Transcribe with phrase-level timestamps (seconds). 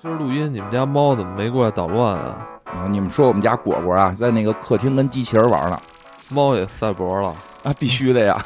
[0.00, 2.46] 今儿录音，你们家猫怎么没过来捣乱啊？
[2.64, 5.80] 啊，你们说我们家果果啊，在那个客厅跟机器人玩呢。
[6.28, 7.28] 猫也赛博了
[7.62, 8.36] 啊，必须的呀！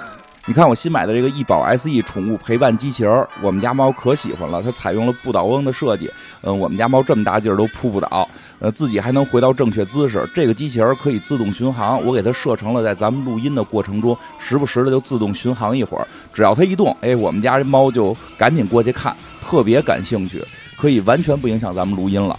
[0.49, 4.63] 你看我新买的这个易宝 SE 宠物陪伴机器人，我们家猫可喜欢了。
[4.63, 6.11] 它采用了不倒翁的设计，
[6.41, 8.27] 嗯，我们家猫这么大劲儿都扑不倒，
[8.59, 10.27] 呃，自己还能回到正确姿势。
[10.35, 16.09] 这个机器人可以自动巡航，我给它设成了在咱们录音的过程中，时不时的就自动巡航一会儿。
[16.33, 20.43] 只要它一动，哎，我们家这猫就赶紧过去看，特别感兴趣，
[20.79, 22.35] 可以完全不影响咱们录音了。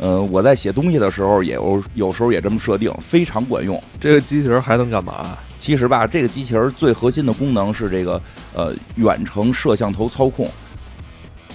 [0.00, 3.82] 嗯，我在写东西的时候也有有时候也这么设定，非常管用。
[3.98, 5.38] 这个机器人还能干嘛？
[5.58, 8.20] 其实吧，这个机器人最核心的功能是这个
[8.54, 10.48] 呃远程摄像头操控。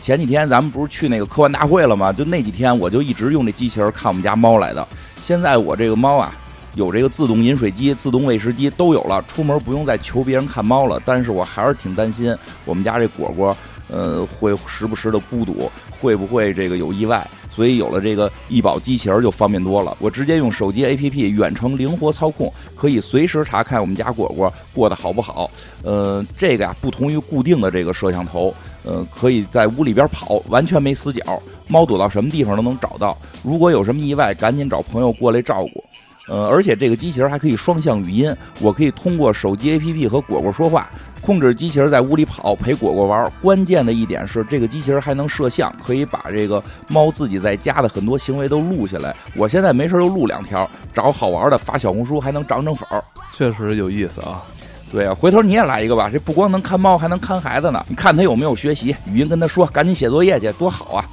[0.02, 2.12] 前几天咱们不是去那个科幻大会了吗？
[2.12, 4.88] 就那几天我就一直用这机器人看我们家猫来的。
[5.22, 6.34] 现在我这个猫啊，
[6.76, 11.02] 有这个自动饮水机、自动喂食机都有了，出门不用再求别人看猫了。
[11.04, 13.56] 但是我还是挺担心我们家这果果，
[13.90, 17.28] 呃，会时不时的孤独，会不会这个有意外？
[17.60, 25.52] 所以有了这个易宝机器人就方便多了，我直接用手机 APP 远程灵活操控，可以随时查看我们家果果过得好不好。
[25.84, 31.22] 呃，这个呀不同于固定的这个摄像头，呃，可以在屋里边跑，完全没死角，
[31.68, 33.18] 猫躲到什么地方都能找到。
[33.44, 35.84] 如果有什么意外，赶紧找朋友过来照顾。
[36.30, 40.88] 呃，而且这个机器人还可以双向语音，我可以通过手机 APP 和果果说话，
[41.22, 43.32] 控制机器人在屋里跑，陪果果玩。
[43.42, 49.16] 关键的一点是，这个机器人还能摄像，可以把这个猫自己在家的很多行为都录下来。
[49.36, 54.44] 我现在没事就录两条，找好玩的发小红书，还能涨涨粉儿，确实有意思啊。
[54.92, 57.84] 对啊，回头你也来一个吧，这不光能看猫，还能看孩子呢。
[57.88, 61.06] 你看他有没有学习，语音跟他说，赶紧写作业去，多好啊！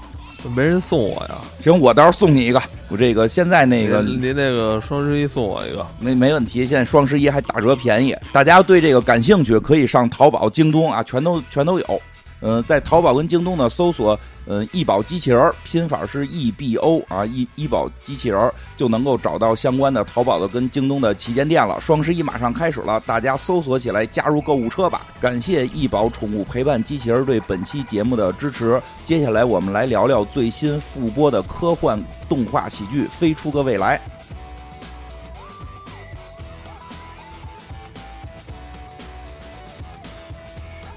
[0.48, 1.38] 没人送我呀？
[1.58, 2.62] 行，我到时候送你一个。
[2.88, 6.64] 我这个现在那个，您那个双十一送我一个，没没问题。
[6.64, 12.02] 现在双十一还打折便宜，大家对这个感兴趣，可以上淘宝、京东啊，全都全都有。
[12.40, 21.80] 嗯，在淘宝跟京东呢搜索，嗯，易宝机器人拼法是 E B O 啊，易易宝机器人就能够找到相关的淘宝的跟京东的旗舰店了。
[21.80, 25.06] 双十一马上开始了，大家搜索起来加入购物车吧！
[25.20, 28.80] 感谢易宝宠物陪伴机器人对本期节目的支持。
[29.04, 31.98] 接下来我们来聊聊最新复播的科幻
[32.28, 33.96] 动画喜剧《飞出个未来》。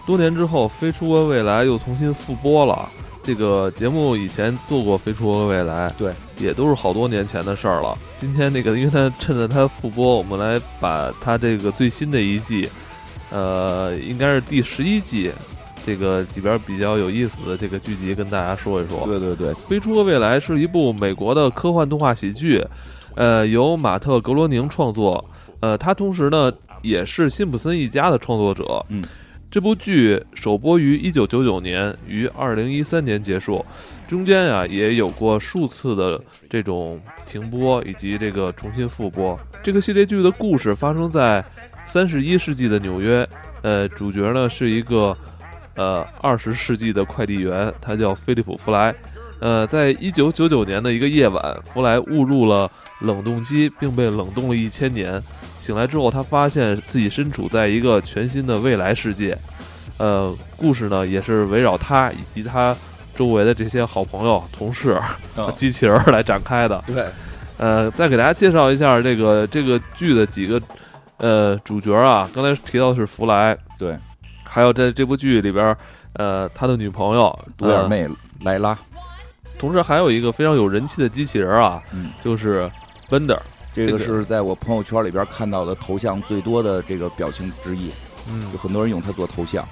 [0.10, 2.90] 多年之后，《飞出个未来》又重新复播了。
[3.22, 7.96] 这个节目以前做过《飞出个未来》，对，也都是好多年前的事儿了。
[8.18, 12.68] 今天那个，因为它趁着它复播，我们来把它这个最新的一季，
[13.30, 15.32] 呃，应该是第十一季，
[15.86, 19.06] 这个里边比较有意思的这个剧集跟大家说一说。
[19.06, 22.66] 对对对，《飞出个未来》是一部美国的科幻动画喜剧，
[23.14, 25.24] 呃，由马特·格罗宁创作，
[25.60, 28.84] 呃，他同时呢也是辛普森一家的创作者。
[28.90, 29.04] 嗯。
[29.52, 33.66] 这部剧首播于一九九九年，于二零一三年结束，
[34.08, 39.40] 中间啊也有过数次的这种停播以及这个重新复播。
[39.64, 41.44] 这个系列剧的故事发生在
[41.84, 43.28] 三十一世纪的纽约，
[43.64, 45.18] 呃，主角呢是一个
[45.76, 48.94] 呃二十世纪的快递员，他叫菲利普·弗莱。
[49.40, 55.20] 呃，在一九九九年的一个夜晚，弗莱误入了冷冻机，并被冷冻了一千年。
[55.70, 59.38] 醒来之后，他发现自己身处在一个全新的未来世界。
[60.00, 62.76] 呃，故事呢也是围绕他以及他
[63.16, 65.00] 周围的这些好朋友、同事、
[65.56, 66.84] 机器人来展开的。
[66.88, 67.06] 对，
[67.58, 70.60] 呃，再给大家介绍一下这个这个剧的几个
[71.18, 72.28] 呃主角啊。
[72.34, 73.96] 刚才提到的是弗莱，对，
[74.44, 75.78] 还有在这部剧里边，
[76.14, 78.10] 呃，他的女朋友独眼妹
[78.42, 78.76] 莱拉，
[79.60, 81.80] 同时还有一个非常有人气的机器人啊，
[82.24, 82.68] 就是
[83.08, 83.38] Bender。
[83.74, 87.92] 这个是在我朋友圈里边看到的头像最多的这个表情之一，
[88.28, 89.66] 嗯，有很多人用它做头像。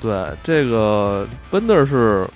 [0.00, 0.12] 对，
[0.42, 2.26] 这个 Bender 是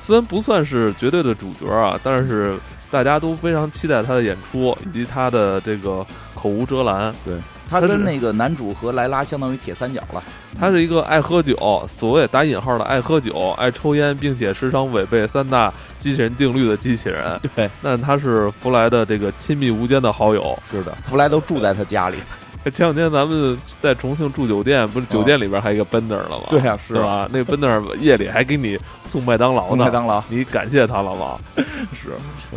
[0.00, 2.58] 虽然不算是绝对的主角啊，但是
[2.90, 7.14] 大家都非常期待他的演出以及他的这个口无遮拦。
[7.24, 7.34] 对
[7.68, 10.22] 他跟那个男主和莱拉相当于铁三角了。
[10.58, 15.72] 他是一个爱喝酒，所谓打引号的爱喝酒、爱抽烟，并且时常违背三大。
[16.00, 22.18] 机器人定律的机器人，对，那他是弗莱的这个亲密无间的好友，是的，弗莱都住在他家里。
[22.70, 26.44] 前两天咱们在重庆住酒店，不是酒店里边还有一个 Bender 了吗？
[26.50, 27.28] 对呀，是吧？
[27.32, 31.38] 那 Bender 夜里还给你送麦当劳呢，送麦当劳，你感谢他了吗？
[31.56, 32.10] 是，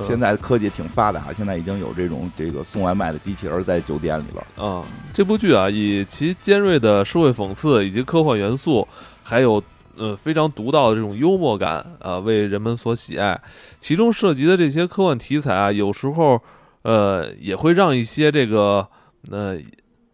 [0.03, 4.43] 现在科技挺发达，现在已经有这种这个送外卖的机器人在酒店里边。
[4.57, 4.83] 嗯，
[5.13, 8.87] 这部剧啊，以其尖锐的社会讽刺以及科幻元素，
[9.23, 9.61] 还有。
[9.99, 13.41] 呃，非常独到的这种幽默感啊，为人们所喜爱。
[13.79, 16.39] 其中涉及的这些科幻题材啊，有时候
[16.83, 18.87] 呃也会让一些这个
[19.31, 19.57] 呃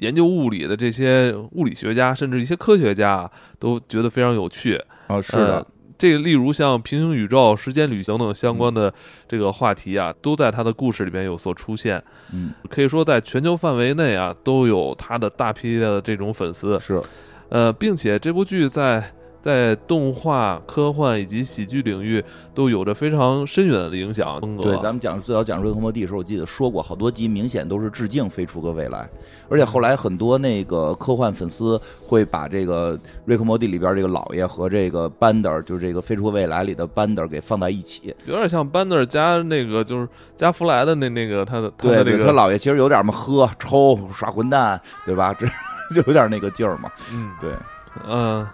[0.04, 4.76] 研究物理的这些物理学家，甚至一些科学家都觉得非常有趣。
[5.08, 5.58] 啊，是的。
[5.58, 8.94] 呃这个例如像平行宇宙、时间旅行等相关的
[9.26, 12.04] 这个话题啊，都在他的故事里边有所出现。
[12.34, 16.78] 嗯，可以说在全球范围内啊，都有他的大批的这种粉丝。
[16.80, 17.00] 是，
[17.48, 22.24] 呃，并且这部剧在在动画、科幻以及喜剧领域
[22.56, 24.63] 都有着非常深远的影响风格。
[24.63, 29.00] 对，咱们讲最早讲瑞克莫蒂的时候，我记得说过，好多集明显都是致敬《飞出个未来》，
[29.50, 38.16] 而且后来很多那个科幻粉丝会把这个瑞克莫蒂里边这个老爷和这个班德尔，就是这个《飞出个未来》里的班德尔给放在一起。
[38.25, 40.07] 有点像班德尔加那个就是
[40.38, 45.34] 加弗莱的那那个他的对对，那个他姥爷其实有点嘛喝抽耍混蛋，对吧？
[45.38, 45.45] 这
[45.94, 46.90] 就有点那个劲儿嘛。
[47.12, 47.51] 嗯对，
[48.07, 48.48] 嗯，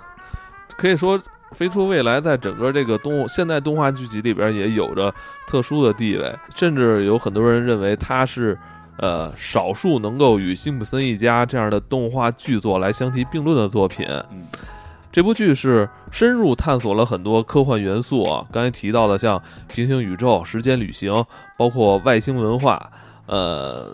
[0.79, 1.19] 可以说
[1.51, 5.13] 《飞出未来》在整个这个动现代动画剧集里边也有着
[5.45, 8.57] 特殊的地位，甚至有很多人认为它是
[8.97, 14.07] 呃少数能够与《辛普森一家》这样的动画剧作来相提并论的作品。
[14.31, 14.47] 嗯
[15.11, 21.25] 这部剧是深入探索了很多科幻元素啊，刚才提到的像平行宇宙、时间旅行，
[21.57, 22.91] 包括外星文化，
[23.25, 23.87] 呃，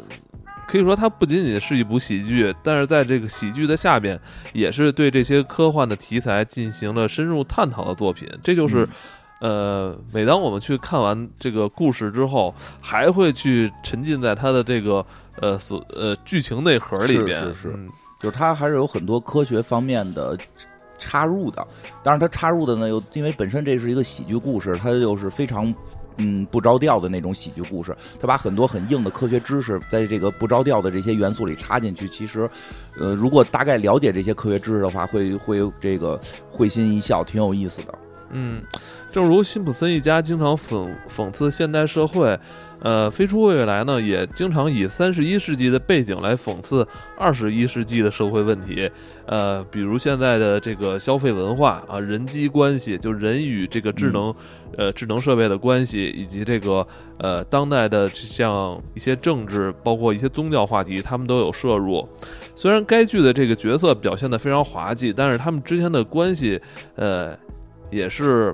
[0.68, 4.20] 可以说它不仅仅是一部喜剧，但是在这个喜剧的下边，
[4.54, 8.28] 也是对这些科幻的题材进行了深入探讨的作品。
[8.44, 8.88] 这就是，
[9.40, 15.06] 呃，每当我们去看完这个故事之后，还会去沉浸在它的这个
[15.40, 17.40] 呃所呃剧情内核里边。
[17.40, 17.90] 是是是嗯
[18.20, 20.38] 就是它还是有很多科学方面的
[20.98, 21.68] 插入的，
[22.02, 25.74] 但是它插入的呢，又因为本身这是一个喜剧故事，它又是非常。
[26.18, 32.08] 嗯，不着调的那种喜剧故事，它把很多很硬的科学知识在这个不着调的这些元素里插进去。
[32.08, 32.50] 其实，
[33.00, 36.20] 呃，如果大概了解这些科学知识的话，会会这个
[36.50, 37.94] 会心一笑，挺有意思的。
[38.32, 38.62] 嗯，
[39.12, 42.38] 正如辛普森一家经常讽讽刺现代社会，
[42.82, 46.86] 呃，飞出未来呢也经常以三十一世纪的背景来讽刺
[47.18, 48.90] 二十一世纪的社会问题，
[49.28, 54.34] 呃，比如现在的这个消费文化啊，人机关系，就人与这个智能，
[54.78, 56.86] 呃，智能设备的关系，以及这个
[57.18, 62.08] 呃当代的像一些政治，包括一些宗教话题，他们都有摄入。
[62.56, 66.60] 虽然该剧的这个角色表现的非常滑稽，但是他们之间的关系，
[66.96, 67.38] 呃，
[67.90, 68.54] 也是，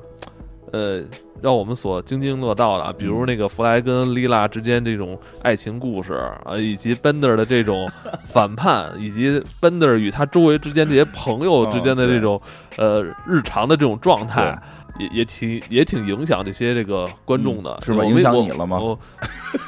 [0.71, 1.01] 呃，
[1.41, 2.93] 让我们所津津乐道的啊。
[2.97, 6.13] 比如那个弗莱跟莉拉之间这种爱情故事
[6.45, 7.89] 啊，以及 Bender 的这种
[8.23, 12.41] 反叛，以及 Bender 与他周围之间这些朋友之间的这种、
[12.77, 14.57] 呃日常的这种状态。
[14.99, 18.77] 也也挺也挺影响这些这个观众的，嗯是吧影响你了吗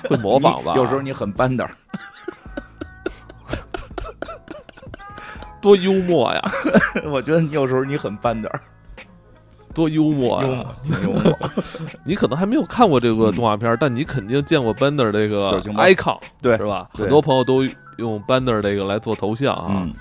[0.10, 0.74] 会模仿吧？
[0.78, 1.68] 有时候你很 Bender，，
[5.62, 6.42] 多幽默呀，
[7.10, 8.52] 我觉得你有时候你很班的，
[9.74, 10.66] 多幽默呀！
[10.84, 11.38] 挺幽默。
[12.06, 16.90] 你可能还没有看过这个动画片，但你肯定见过 Bender 这个 icon，对是吧？
[16.94, 17.64] 很多朋友都
[17.98, 19.68] 用 Bender 这个来做头像啊。
[19.70, 19.94] 嗯，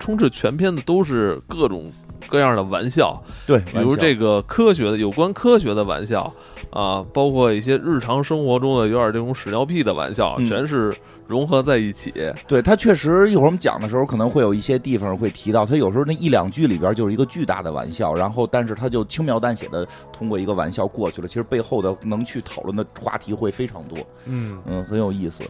[0.00, 1.90] 充斥全片的都是各种
[2.28, 6.32] 各样的玩笑，对，比如这个科学的有关科学的玩笑
[6.70, 10.94] 啊，包括一些日常生活中的有点这种屎尿屁的玩笑，嗯全是
[11.28, 12.12] 融合在一起。
[12.48, 25.44] 对他确实，一会儿我们讲的时候可能会有一些地方会提到，他有时候那一两句里边就是一个巨大的玩笑，然后但是他就轻描淡写的通过一个玩笑过去了，其实背后的能去讨论的话题会非常多，嗯，嗯，很有意思，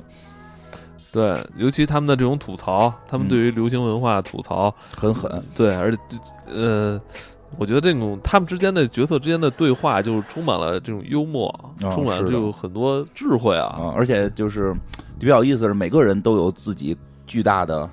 [1.12, 5.98] 对，尤其他们的这种吐槽，他们嗯对于流行文化吐槽，很狠，对，而且
[6.46, 7.00] 呃，
[7.56, 11.48] 我觉得这种他们之间的角色之间的对话，就是充满了这种幽默，
[11.82, 13.78] 啊充满了是的这种很多智慧啊。
[13.80, 14.74] 啊，而且就是
[15.18, 17.88] 比较有意思的是，每个人都有自己巨大的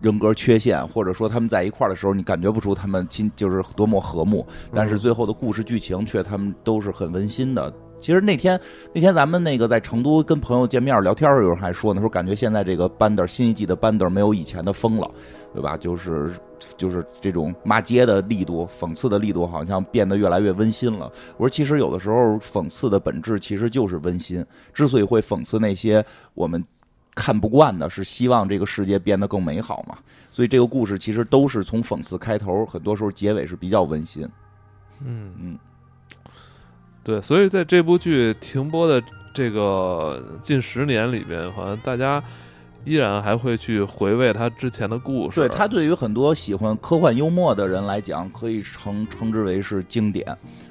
[0.00, 7.72] 人格缺陷，或者说他们在一块儿的时候，你感觉不出他们亲就是多么和睦，但是最后的故事剧情却他们都是很温馨的。
[7.98, 8.60] 其实那天
[8.92, 15.10] 那天咱们那个在成都跟朋友见面聊天儿，有人还说呢，说感觉现在这个班德新一季的班德没有以前的疯了，
[15.56, 15.74] 对吧？
[15.74, 16.30] 就是
[16.76, 21.10] 就是这种骂街的力度、讽刺的力度，好像变得越来越温馨了。
[21.38, 24.44] 我说，其实有的时候讽刺的本质其实就是温馨。
[24.74, 26.62] 之所以会讽刺那些我们
[27.14, 29.96] 看不惯的，是希望这个世界变得更美好嘛。
[30.30, 34.28] 所以这个故事其实都是从讽刺开头，很多时候结尾是比较温馨。
[35.02, 35.58] 嗯嗯，
[37.02, 42.22] 对，所以在这部剧停播的这个近十年里边，好像大家
[42.86, 45.40] 依然还会去回味他之前的故事。
[45.40, 50.24] 对他对于很多喜欢科幻幽默的人来讲，可以称称之为是经典，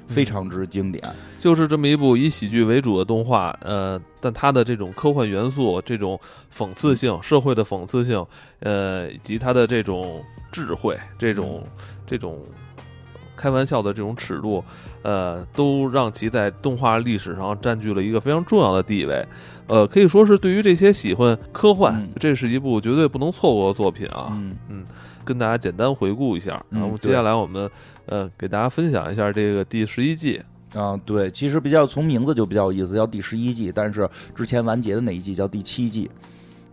[0.08, 1.04] 非常之经典。
[1.38, 6.18] 就是这么一部以喜剧为主的动画，呃，但它的这种科幻元素、这种
[6.50, 8.24] 讽刺性、社会的讽刺性，
[8.60, 11.62] 呃，以及它的这种智慧、这种
[12.06, 12.42] 这种
[13.36, 14.64] 开玩笑的这种尺度，
[15.02, 19.22] 呃，都让其在动画历史上占据了一个非常重要的地位。
[19.66, 24.28] 呃，可以说是对于这些喜欢科幻，嗯这是一部绝对不能错过的作品啊。
[24.32, 24.84] 嗯嗯
[25.24, 27.68] 跟大家简单回顾一下，嗯然后接下来我们
[28.06, 30.40] 呃给大家分享一下这个第十一季。
[30.74, 36.10] 啊，对，其实比较从名字就比较有意思，叫第十一季，但是之前完结的那一季叫第七季，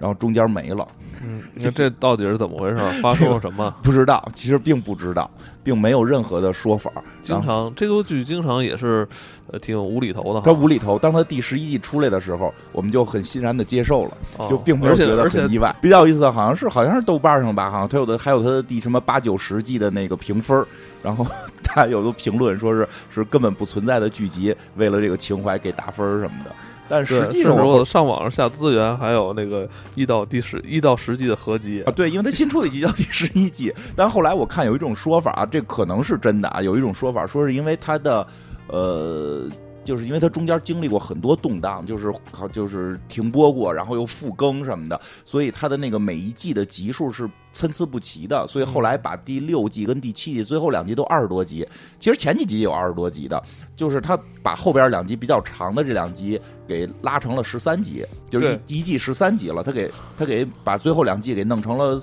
[0.04, 0.86] 然后中间没了，
[1.24, 2.76] 嗯，那这到底是怎么回事？
[3.02, 3.74] 发生了什么？
[3.82, 5.32] 不知道，其实并不知道，
[5.64, 6.92] 并没有任何的说法。
[7.22, 9.08] 经常这个剧经常也是
[9.50, 15.74] 呃挺无厘头的哈，它无厘头，当它第十一季出来的时候，我们就很欣然的接受了，哦就并没有觉得很意外。
[15.82, 20.66] 比较有意思的，好像是好像是豆瓣上吧，好像它有的还有它的第什么八九十季的那个评分，
[21.02, 21.26] 然后
[21.74, 26.52] 他有的评论说是 是根本不存在的剧集，为了这个情怀给打分儿什么的。
[26.90, 38.28] 但实际上我上网上下资源，还有那个一到第十一到十季的合集啊，对，因为它新出的一集叫第十一季，但后来我看有一种说法啊，这可能是真的啊，有一种说法说是因为它的，
[38.68, 39.48] 呃，
[39.84, 51.68] 就是因为它中间经历过很多动荡，就是好就是停播过，然后又复更什么的，所以它的那个每一季的集数是参差不齐的，所以后来把第六季跟第七季最后两集都二十多集，
[52.00, 53.42] 其实前几集也有二十多集的，
[53.76, 62.02] 就是他把后边两集比较长的这两集给拉成了十三集，就是一一季十三集了，他给他给把最后两季给弄成了。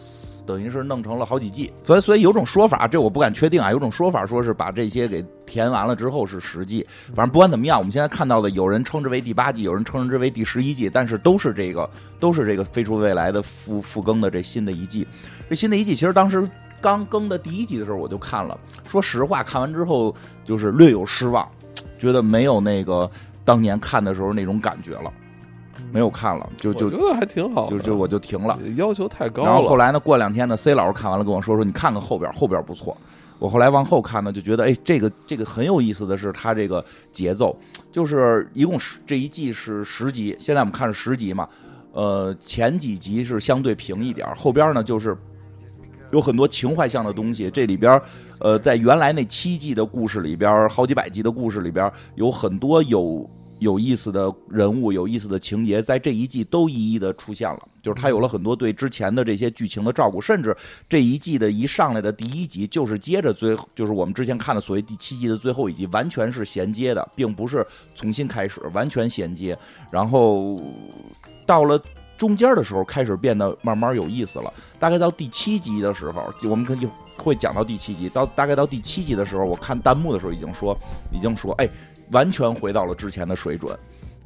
[0.51, 3.71] 等于是弄成了好几季，所以所以有种说法，这我不敢确定啊。
[3.71, 11.89] 有种说法说是把这些给填完了之后是十季，反正不管怎么样，我们现在看到的，有人称之为第八季，有人称之为第十一季，但是都是这个
[12.19, 15.07] 都是这个飞出未来的复复更的这新的一季。
[15.49, 16.49] 这新的一季其实当时
[16.81, 20.13] 刚更的第一集的时候我就看了，说实话，看完之后
[20.45, 21.49] 就是略有失望，
[21.97, 23.09] 觉得没有那个
[23.45, 25.13] 当年看的时候那种感觉了，
[25.93, 28.59] 没有看了，就就我觉得还挺好，就就我就停了。
[28.77, 29.49] 要求太高了。
[29.49, 32.97] 然后后来呢，过两天呢，C 老师看完了跟我说说，你看看后边，后边不错。
[33.39, 37.57] 我后来往后看呢，就觉得哎，这个这个很有意思的是，它这个节奏，
[37.91, 41.49] 就是一共十这一季是十集，现在我们看是十集嘛，
[41.93, 45.17] 呃，前几集是相对平一点儿，后边呢就是
[46.13, 47.51] 有很多情怀向的东西。
[47.51, 47.99] 这里边，
[48.41, 53.27] 呃，在原来那七季的故事里边，好几百集的故事里边，有很多有
[53.61, 57.61] 有意思的人物、有意思的情节，在这一季都一一的出现了。
[57.81, 60.55] 就是他有了很多对之前的这些剧情的照顾，甚至
[60.89, 67.65] 这一季的一上来的第一集就是接着最，就是我们之前看的所谓第七季的最后一集，完全是衔接的，并不是
[67.95, 69.57] 重新开始，完全衔接。
[69.91, 70.61] 然后
[71.47, 71.81] 到了。
[72.19, 76.87] 中间的时候开始变得慢慢有意思了，大概到第七集的时候，我们可以
[77.17, 78.11] 会讲到第七集。
[78.11, 80.79] 到大概到第七集的时候，我看弹幕的时候已经说，
[81.11, 81.67] 已经说，哎，
[82.11, 83.77] 完全回到了之前的水准，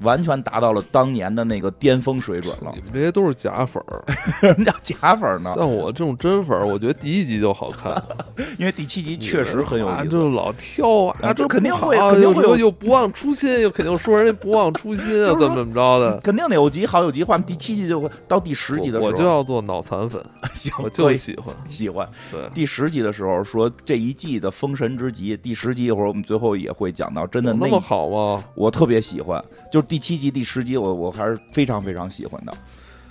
[0.03, 2.81] 完全达到了当年的那个巅峰水准了你。
[2.83, 4.05] 们这些都是假粉儿，
[4.41, 5.53] 什么叫假粉呢？
[5.55, 8.03] 像我这种真粉儿，我觉得第一集就好看，
[8.59, 9.95] 因为第七集确实很有意思。
[9.97, 16.21] 啊就老挑啊，啊这肯定会肯定会有又又不忘初心，又肯定说人家不忘初心啊，怎么怎么着的。
[16.21, 20.23] 肯定得有集好有集坏，第七集就会到第十集的时候，我我就要做脑残粉，
[20.55, 21.55] 行，我就喜欢。
[21.69, 22.09] 喜欢。
[22.31, 28.45] 对，第十集的时候说这一季的封神之集，第十集一会儿我们最后也会讲到，真的那那么好吗？
[28.55, 32.53] 我特别喜欢，就是第七集、第十集，我我还是非常非常喜欢的。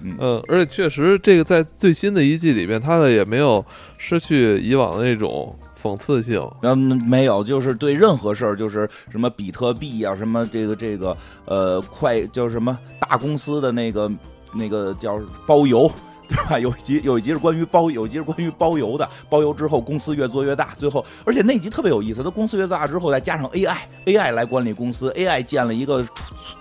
[0.02, 3.64] 嗯，而且确实，这个在最新的一季里面，它的也没有
[3.98, 6.46] 失去以往的那种讽刺性。
[6.62, 6.78] 嗯，
[7.08, 11.16] 没有，就是对任何事儿，就是什么比特币啊，什么这个这个
[11.46, 14.12] 呃快叫什么大公司的那个
[14.54, 15.90] 那个叫包邮。
[16.28, 16.60] 对吧？
[16.60, 19.08] 有一集有一集是关于包，有一集是关于包邮的。
[19.30, 22.24] 包邮之后，公司越做越大，最后，而且那集特别有意思。
[22.24, 26.06] 它公司越大之后，再加上 AI，AI 来管理公司，AI 建了一个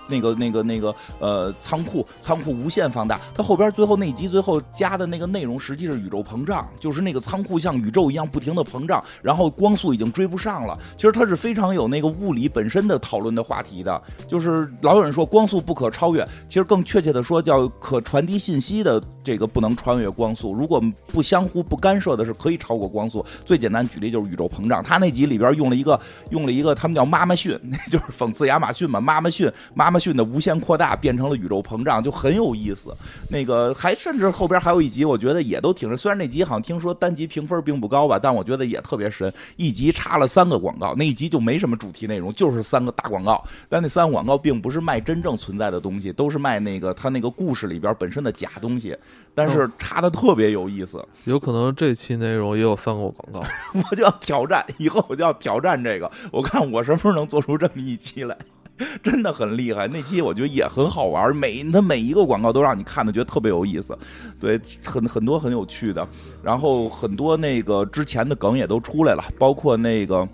[0.07, 3.19] 那个那个那个呃仓库，仓库无限放大。
[3.33, 10.77] 它后边最后那集最后加的那个内容，实际是宇宙膨胀，就是那个仓库像宇宙一样不停的膨胀，然后光速已经追不上了。
[10.95, 20.53] 其实它是非常有那个物理本身的讨论的话题的，就是老有人说光速不可超越，其实更确切的说叫可传递信息的这个不能穿越光速。
[20.53, 23.25] 如果不相互不干涉的是可以超过光速。
[23.45, 25.99] 最简单举例就是宇宙膨胀，他那集里边用了一个
[26.31, 32.95] 用了一个他们叫妈妈逊，那 就是讽刺亚马逊嘛，妈妈逊妈妈逊的无限扩大变成了宇宙膨胀，就很有意思。
[33.29, 35.97] 那个还甚至后边还有一集，我觉得也都挺神。
[35.97, 39.31] 虽然那集好像听说单集评分并不高吧，但我觉得也特别神。
[39.55, 43.43] 一集插了三个广告，那一集就没什么主题内容，就是三个大广告。
[43.69, 48.95] 但那三个广告并不是卖真正存在的东西，都是卖那个他那个故事里边本身的假东西，
[49.35, 51.05] 但是插的特别有意思。
[51.25, 53.43] 有可能这期内容也有三个广告。
[53.89, 58.37] 我就要挑战，以后我就要挑战这个，我看我什么时候能做出这么一期来。
[59.03, 63.95] 真的很厉害，那期我觉得也很好玩，每它每一个广告都让你看的觉得特别有意思，
[64.39, 66.05] 对，很很多很有趣的，
[66.41, 70.27] 然后很多那个之前的梗也都出来了，包括那个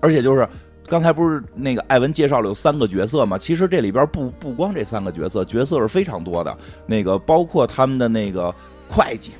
[0.00, 0.48] 而且就是
[0.88, 3.38] 刚才不是那个艾文介绍了有三个角色嘛？
[3.38, 6.56] 其实这里边不不光这三个角色，角色是非常多的。
[6.86, 8.54] 那个包括他们的那个
[8.88, 9.30] 会计，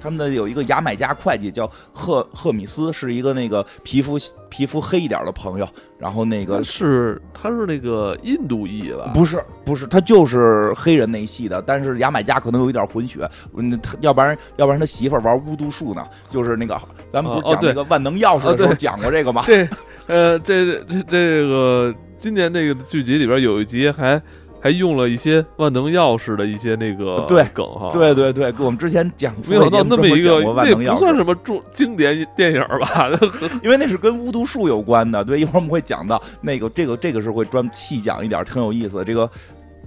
[0.00, 4.16] 他们的有一个牙买加会计叫赫赫米斯，是一个那个皮肤
[4.48, 5.68] 皮肤黑一点的朋友。
[5.98, 9.12] 然后那个是他是那个印度裔吧？
[9.14, 13.28] 不是不是，他就是黑人那一系的，但是牙买加可能有一点混血。
[13.54, 16.04] 嗯，他要不然要不然他媳妇玩巫毒术呢？
[16.30, 19.42] 就是那个咱们不是讲那个万能钥匙的时候讲过这个吗？
[19.44, 19.68] 对。
[20.06, 24.20] 呃，这这这个今年这个剧集里边有一集还
[24.60, 33.10] 还用了一些万能钥匙的一些那个对梗哈，对对对，我们之前讲没有到那么一个，那不算什么重经典电影吧？
[33.62, 35.24] 因为那是跟巫毒术有关的。
[35.24, 39.04] 对，一会儿我们会讲到那个这个这个是会专细讲一点，挺有意思。
[39.04, 39.28] 这个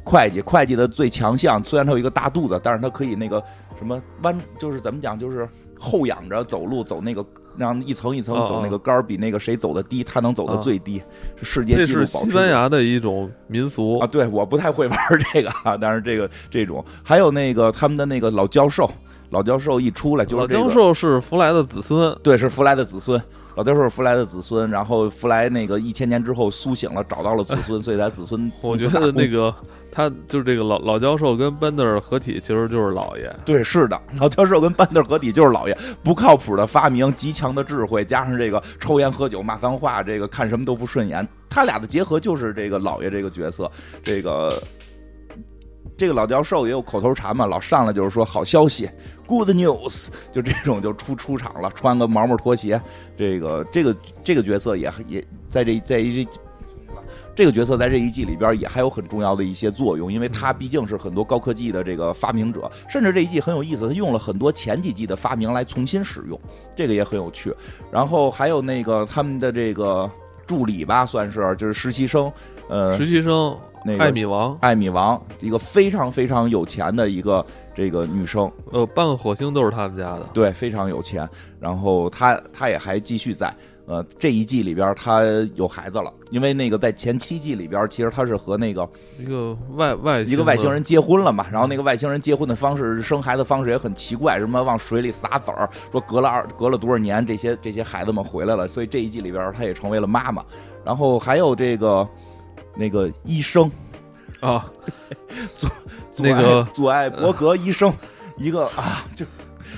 [0.03, 3.41] 会计会计的最强项，虽然他有一个大肚子，但是他可以那个
[3.77, 5.47] 什么弯，就是怎么讲，就是
[5.79, 7.25] 后仰着走路，走那个。
[7.57, 11.01] 让一层一层走，那个杆儿比那个谁走的低，他能走的最低，
[11.35, 12.25] 是世界纪录保持。
[12.25, 13.99] 西班牙的一种民俗。
[13.99, 14.97] 啊，对，我不太会玩
[15.33, 16.83] 这个啊，但是这个这种。
[17.03, 18.89] 还有那个他们的那个老教授，
[19.29, 23.21] 老教授一出来就是老教授是弗莱的子孙，对，是弗莱的子孙。
[23.55, 28.51] 老教授是弗莱的子孙，然后弗莱那个一千年之后苏醒了，找到了子孙，所以他子孙。
[28.61, 29.53] 我觉得那个。
[29.91, 33.33] 他就是这个老老教授跟班德尔合体，其实就是老爷。
[33.45, 35.77] 对，是的，老教授跟班德尔合体就是老爷。
[36.03, 41.25] 不靠谱的发明，极强的智慧，加上这个抽烟喝酒骂脏话，这个看什么都不顺眼。
[41.47, 43.71] 他俩的结合就是这个老爷这个角色。
[44.03, 44.61] 这个
[45.97, 48.89] 这个老教授也有口头禅嘛，老上来就是说好消息
[49.25, 52.81] ，good news，就这种就出出场了，穿个毛毛拖鞋。
[53.17, 56.27] 这个这个这个角色也也在这在这。
[57.35, 66.39] 这个角色在这一季里边也还有很重要的一些作用，因为他毕竟是很多高科技的这个发明者，甚至这一季很有意思，他用了很多前几季的发明来重新使用，
[66.77, 67.53] 这个也很有趣。
[67.91, 70.09] 然后还有那个他们的这个
[70.47, 72.31] 助理吧，算是就是实习生，
[72.69, 81.29] 呃，实习生那个艾米王，艾米王一个非常非常有钱的一个这个女生，呃，半个火星都是他们家的，对，非常有钱。
[81.59, 83.53] 然后她她也还继续在。
[83.87, 85.21] 呃，这一季里边他
[85.53, 100.43] 有孩子了，因为那个在前七季里边，其实他是和那个一个外外一个外星人结婚了嘛，然后那个外星人结婚的方式生孩子方式也很奇怪，什么往水里撒籽儿，说隔了二隔了多少年，这些这些孩子们回来了，所以这一季里边他也成为了妈妈，
[100.83, 102.09] 然后还有这个
[102.75, 103.71] 那个医生
[104.39, 104.69] 啊，
[105.57, 105.69] 做
[106.17, 107.93] 那个阻碍伯格医生，
[108.37, 109.25] 一个啊就。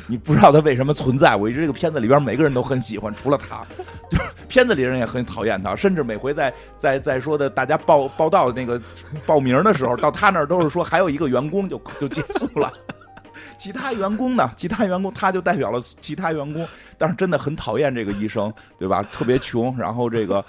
[0.09, 3.65] 你不知道他为什么存在，我一直这个片子里边每个人都很喜欢，除了他，
[4.09, 8.81] 就是片子里人也很讨厌他，甚至每回在在在说的大家报报道那个
[9.25, 12.71] 报名的时候，到他那儿都是说还有一个员工就就结束了，
[13.59, 14.49] 其他员工呢？
[14.55, 16.65] 其他员工他就代表了其他员工，
[16.97, 19.03] 但是真的很讨厌这个医生，对吧？
[19.11, 20.43] 特别穷，然后这个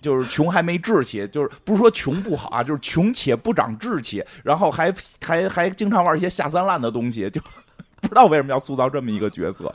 [0.00, 7.40] 就是穷还没志气，就是不是说穷不好啊，就是穷且不长志气，然后还还还经常玩一些下三滥的东西，就。
[8.00, 9.72] 不知道为什么要塑造这么一个角色，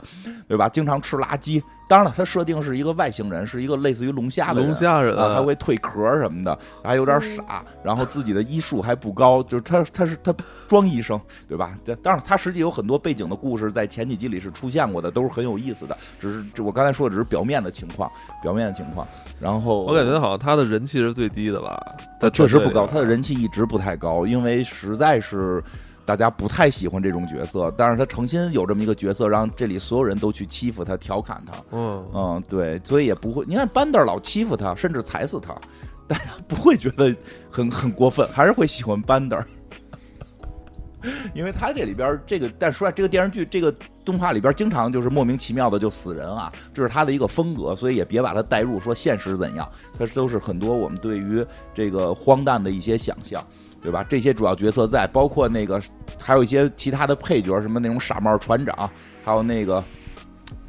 [0.48, 0.68] 对吧？
[0.68, 1.62] 经常吃垃圾。
[1.88, 7.64] 当然了，他设定是一个外星人，是一个类似于龙虾的龙虾人啊，还会蜕壳什么的，还有点傻。
[7.84, 10.34] 然后自己的医术还不高，就是他他是他
[10.66, 11.78] 装医生，对吧？
[12.02, 15.96] 当然，他实际有很多背景的故事，在前几集里是出现过的，都是很有意思的。
[16.18, 18.10] 只是我刚才说的只是表面的情况，
[18.42, 19.06] 表面的情况。
[19.38, 21.80] 然后我感觉好像他的人气是最低的吧？
[22.20, 25.62] 他确实不高，他的人气一直不太高，因为实在是。
[26.06, 31.52] 大家不太喜欢这种角色，但是他诚心有这么一个角色，让这里所有人都去欺负他、调侃他。
[31.72, 33.44] 嗯嗯，对，所以也不会。
[33.46, 35.52] 你看班德老欺负他，甚至踩死他，
[36.06, 37.14] 大家不会觉得
[37.50, 39.36] 很 很过分，还是会喜欢班德，
[41.34, 53.44] 因为他这里边这个，但说这个电视剧、这个动画里边，经常就是莫名其妙的就死人啊，这是他的一个风格，所以也别把它带入说现实怎样，它都是很多我们对于这个荒诞的一些想象。
[53.82, 54.04] 对吧？
[54.08, 55.80] 这些主要角色在，包括那个，
[56.20, 58.90] 还有一些其他的配角，什么那种傻帽船长，
[59.24, 59.84] 还有那个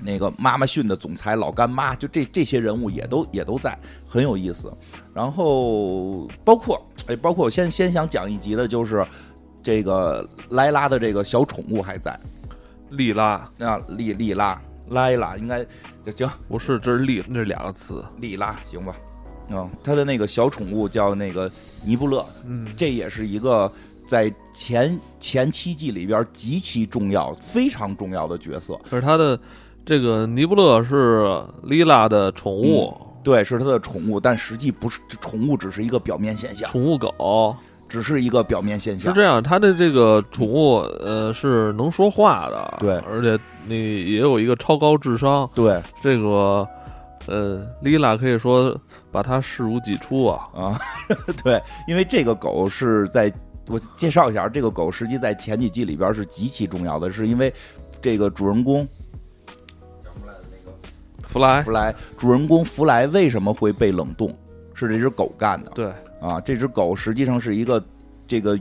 [0.01, 4.71] 那个妈妈训的总裁老干妈，就这这些人物也都也都在，很有意思。
[5.13, 9.05] 然后包括哎，包括我先先想讲一集的，就是
[9.63, 12.19] 这个莱拉的这个小宠物还在，
[12.91, 15.65] 莉拉啊，莉莉拉莱拉应该
[16.03, 18.95] 就行，不是，这是莉，那是两个词，莉拉行吧？
[19.49, 21.49] 嗯，他的那个小宠物叫那个
[21.85, 23.71] 尼布勒，嗯，这也是一个
[24.05, 28.77] 在前前七季里边极其重要、非常重要的角色。
[28.89, 29.39] 可是他的
[29.85, 36.69] 这个尼布勒是莉拉的宠物，对，是他的宠物，但实际不是宠物，只是一个表面现象。
[36.69, 37.55] 宠物狗
[37.87, 39.13] 只是一个表面现象。
[39.13, 46.67] 是这样，他的这个宠物呃是能说话的，对，而且你也有一个超高智商，对，这个。
[47.27, 48.79] 呃，丽拉可以说
[49.11, 50.47] 把它视如己出啊。
[50.53, 50.79] 啊，
[51.43, 53.31] 对，因为这个狗是在
[53.67, 57.53] 我介绍一下，这个狗实际在前几季里边是极其重要的，是因为
[58.01, 58.87] 这个主人公
[61.23, 64.33] 弗莱，弗莱，主人公弗莱为什么会被冷冻？
[64.73, 65.71] 是这只狗干的。
[65.71, 67.83] 对，啊，这只狗实际上是一个
[68.25, 68.57] 这个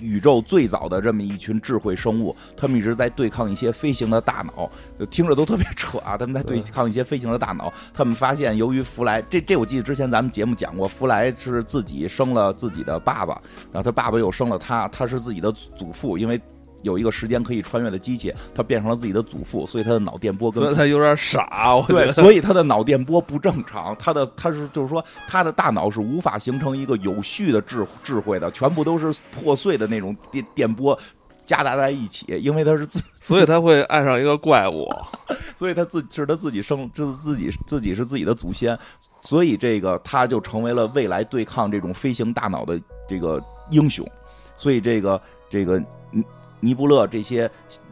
[0.00, 6.16] 宇宙最早的这么一群智慧生物，他们一直在对抗一些飞行的大脑，就听着都特别扯啊。
[6.16, 13.34] 他们在对抗一些飞行的大脑，他们发现由于弗莱，这这我记得之前咱们节目讲过，弗莱是自己生了自己的爸爸，
[13.72, 16.40] 然后他爸爸又生了他，他是自己的祖父，因为。
[16.82, 21.80] 有一个时间可以穿越的机器，他变成了自己的祖父，所以他的脑电波跟所以他有点傻。
[21.86, 30.98] 对，所以他的脑电波不正常，他的他是就是说他的大脑是无法形成一个有序的智智慧的，全部都是破碎的那种电电波
[31.44, 34.88] 夹杂在一起，因为他是自， 所以他会爱上一个怪物。
[35.56, 38.78] 所以他自是他自己生，自自己自己是自己的祖先，
[39.22, 44.08] 所以这个他就成为了未来对抗这种飞行大脑的这个英雄，
[44.56, 45.78] 所以这个这个
[46.12, 46.22] 尼
[46.60, 47.50] 尼布勒这些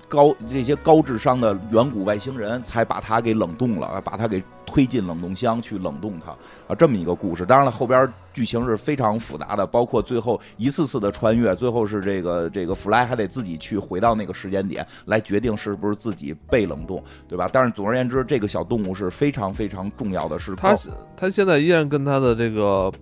[0.08, 6.30] 高这些高智商的远古外星人才把他给冷冻了，把他给推进冷冻箱去冷冻他
[6.68, 7.44] 啊，这么一个故事。
[7.44, 17.50] 当然了，后边剧情是非常复杂的，包括最后一次次的穿越，最后是这个这个弗莱还得自己去回到那个时间点来决定是不是自己被冷冻，对吧？
[17.52, 20.76] 但是总而言之，这个小动物是非常非常重要的，是他高
[21.16, 22.92] 他现在依然跟他的这个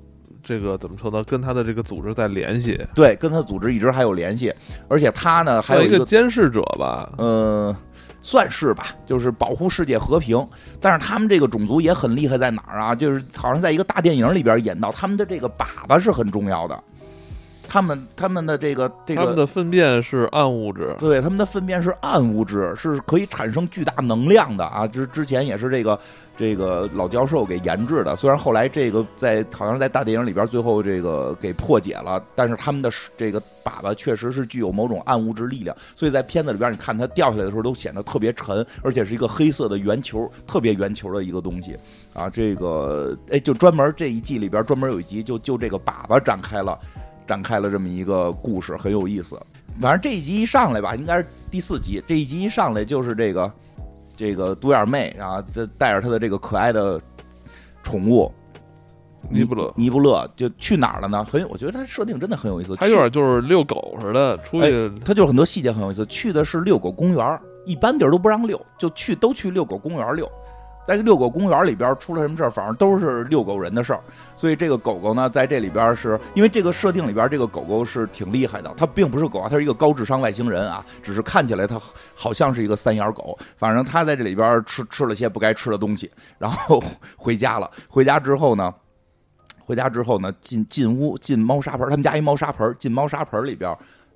[0.45, 1.25] 这个怎么说呢？
[1.25, 4.53] 跟他的这个组织在联系，对跟他组织一直还有联系，
[4.89, 7.11] 而且他呢还有一一个监视者吧。
[7.17, 7.75] 呃，
[8.21, 10.47] 算是吧，就是保护世界和平。
[10.81, 12.95] 但是他们这个种族也很厉害，在哪儿啊？
[12.95, 16.79] 就是好像在一个大电影里边演到，他们的这个粑粑是很重要的。
[17.67, 24.87] 他们他们的这个这个，他们的粪便是暗物质，对他们的粪便是暗物质，是可以产生巨大能量的啊！
[24.87, 25.99] 之之前也是这个
[26.37, 41.77] 这个老教授给研制的，虽然后来这个在好像在大电影里边最后这个给破解了，但是他们的这个粑粑确实是具有某种暗物质力量，所以在片子里边你看它掉下来的时候都显得特别沉，而且是一个黑色的圆球，特别圆球的一个东西
[42.13, 42.29] 啊！
[42.29, 46.79] 这个哎，就专门这一季里边专门有一集就就这个粑粑展开了。
[47.27, 49.41] 展开了这么一个故事，很有意思。
[49.81, 52.03] 反正这一集一上来吧，应该是第四集。
[52.07, 53.51] 这一集一上来就是这个
[54.17, 57.01] 这个独眼妹啊，这带着她的这个可爱的
[57.83, 58.33] 宠物
[59.31, 61.25] 尼布勒，尼布勒，就去哪儿了呢？
[61.25, 62.77] 很有，我觉得它设定真的很有意思。
[62.77, 66.05] 他有点就是遛狗似的，出去它就是很多细节很有意思。
[66.07, 70.31] 去的是遛狗公园，一般地儿都不让遛，就去都去遛狗公园遛。
[70.85, 74.01] 在遛狗公园里边出了什么事儿，反正都是遛狗人的事儿。
[74.37, 78.73] 所以这个狗狗呢，在这里边是因为这个设定里边，这个狗狗是挺厉害的。
[78.77, 81.81] 它并不是狗啊，它是一个高智商外星人啊，只是看起来它
[82.15, 83.39] 好像是一个三眼狗。
[83.57, 86.83] 反正它在这里边吃吃了些不该吃的东西，然后
[87.17, 87.71] 回家了。
[87.89, 88.73] 回家之后呢，
[89.65, 93.75] 回家之后呢，进进屋进猫砂盆，他们家一猫砂盆，进猫砂盆里边。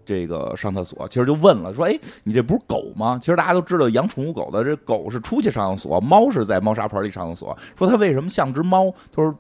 [0.08, 7.58] 这个上厕所，其实就问了，说：“哎，你这不是狗吗？”其实大家都知道，养宠物狗的这狗是出去上厕所，猫是在猫砂盆里上厕所。
[7.76, 8.90] 说它为什么像只猫？
[9.12, 9.38] 他说：“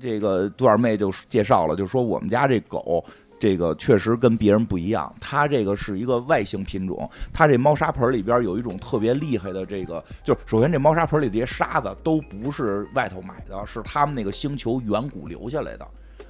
[0.00, 3.04] 这个杜二妹就介绍了，就说我们家这狗，
[3.38, 7.06] 这个确实跟别人不一样，它这个是一个外星品种。
[7.30, 15.86] 它这猫砂盆里边有一种特别厉害的这个，就是首先这猫砂盆里这些沙子都不是外头买的，是他们那个星球远古留下来的。”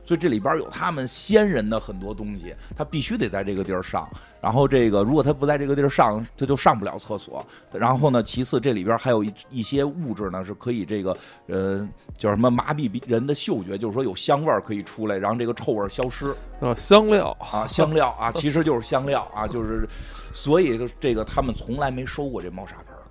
[0.08, 4.08] 所以这里边有他们先人的很多东西，他必须得在这个地儿上。
[4.40, 7.44] 然后这个如果他不在这个地儿上，他就上不了厕所。
[7.70, 11.14] 然后呢，其次这里边还有一一些物质呢，是可以这个
[11.48, 16.34] 呃叫什么麻痹人的嗅觉，就是说有香味儿可以出来，让这个臭味儿消失。
[16.60, 19.86] 啊，香料啊，香料啊，其实就是香料啊，就是
[20.32, 23.02] 所以就这个他们从来没收过这猫砂盆儿，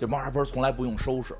[0.00, 1.32] 这猫砂盆儿从来不用收拾。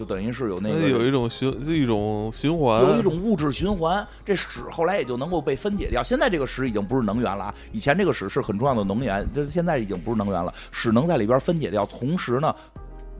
[0.00, 6.02] 就等于是有那个有一种循一种循环，有一种物质循环，这屎后来也就能够被分解掉。
[6.02, 10.54] 现在这个屎已经不是能源了啊，以前这个屎是很重要的能源，就是现在已经不是能源了。
[10.72, 12.56] 屎能在里边分解掉，同时呢，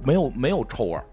[0.07, 1.05] 没有没有臭味儿，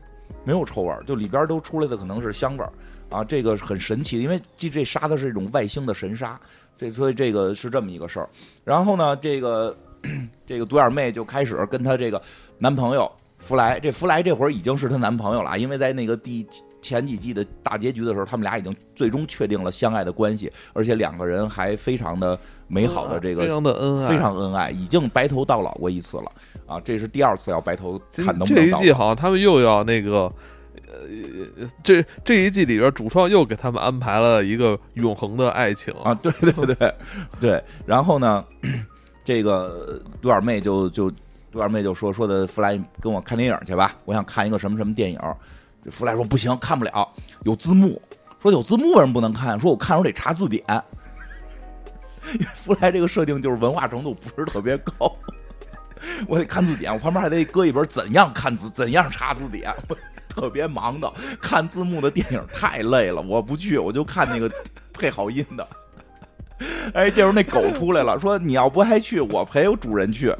[0.45, 2.71] 没有臭味儿，就里边都出来的可能是香味儿
[3.10, 6.39] 啊，这个很神奇，因为这这沙子是一种外星的神沙，
[6.77, 8.30] 这所以这个是这么一个事儿。
[8.63, 9.75] 然后呢，这个
[10.47, 12.21] 这个独眼妹就开始跟她这个
[12.58, 13.12] 男朋友。
[13.38, 16.45] 弗莱，这弗莱这会儿已经是她男朋友了啊，因为在那个第
[16.82, 26.32] 前几季的大结局的时候，他们俩已经最终确定了相爱的关系，而且两个人还非常的美好的这个非常的恩爱，非常恩爱，已经白头到老过一次了
[26.65, 26.80] 啊！
[26.82, 30.32] 这是第二次要白头，看能不这能到一季好像他们又要那个，
[30.88, 36.13] 呃，这这一季里边主创又给他们安排了一个永恒的爱情啊！
[36.15, 36.93] 对对对
[37.39, 38.43] 对，然后呢，
[39.23, 41.10] 这个独眼妹就就。
[41.51, 45.19] 杜二妹就说说的弗莱跟我看电影去吧，我想看一个什么什么电影。
[45.83, 47.07] 这弗莱说不行，看不了，
[47.43, 48.01] 有字幕。
[48.41, 49.60] 说有字幕为什么不能看？
[49.60, 50.63] 说我看时候得查字典。
[52.53, 55.15] 弗莱这个设定就是文化程度不是特别高，
[56.27, 59.73] 我得看字典，我旁边还得搁一本怎样看字、怎样查字典。
[60.27, 64.51] 特别忙的，看字幕的电影太累了，我不去，我就看那个
[64.93, 65.67] 配好音的。
[66.93, 70.31] 哎，这时候那狗出来了，说你要不还去，我陪我主人去。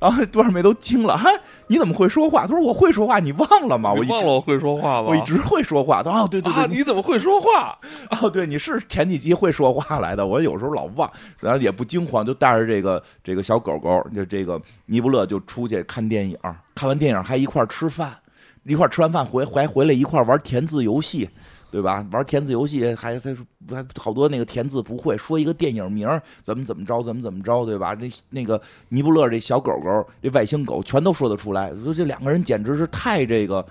[0.00, 1.28] 然后多少妹都惊了，哈，
[1.66, 2.46] 你怎么会说话？
[2.46, 3.92] 他说我会说话，你忘了吗？
[3.92, 6.02] 我忘了我会说话了，我一直会说话。
[6.02, 7.78] 他说哦，对对对，你怎么会说话？
[8.20, 16.36] 哦，对，你是前几集会说话来的，我有时候老忘，然后也不惊慌，就带着这个这个小狗狗，就这个尼布勒就出去看电影，
[16.74, 18.16] 看完电影还一块吃饭。
[18.64, 21.28] 一块吃完饭回还回来一块玩填字游戏，
[21.70, 22.04] 对吧？
[22.10, 23.34] 玩填字游戏还还
[23.68, 26.08] 还好多那个填字不会，说一个电影名
[26.42, 27.94] 怎么怎么着，怎么怎么着，对吧？
[27.94, 31.72] 那那个尼布勒这小狗狗，这外星狗全都说得出来。
[31.82, 33.64] 说这两个人简直是太这个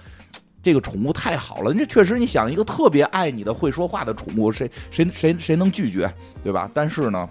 [0.63, 1.73] 这个宠物太好了。
[1.73, 6.11] 这确实，你想一个特别爱你的会说话的宠物，谁谁谁谁能拒绝，
[6.43, 6.69] 对吧？
[6.73, 7.29] 但是呢，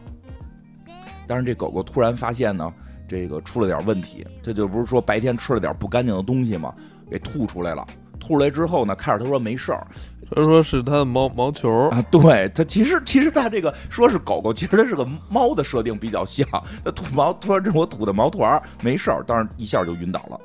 [1.26, 2.72] 但是这狗狗突然发现呢，
[3.06, 4.26] 这个出了点问题。
[4.42, 6.74] 这就不是说白天吃了点不干净的东西吗？
[7.10, 7.86] 给吐出来了，
[8.20, 9.86] 吐出来之后呢，开始他说没事儿，
[10.34, 16.46] 他说是他的毛毛球啊，对他其实其实他这个说是狗狗， 其实它是个猫的设定比较像，
[16.84, 20.40] 他吐毛，突然这是我吐的毛团没事儿，但是一下就晕倒了，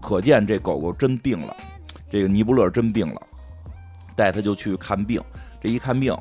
[0.00, 1.56] 可见这狗狗真病了，
[2.10, 3.22] 这个尼布勒真病了，
[4.16, 5.22] 带他就去看病，
[5.60, 6.16] 这一看病，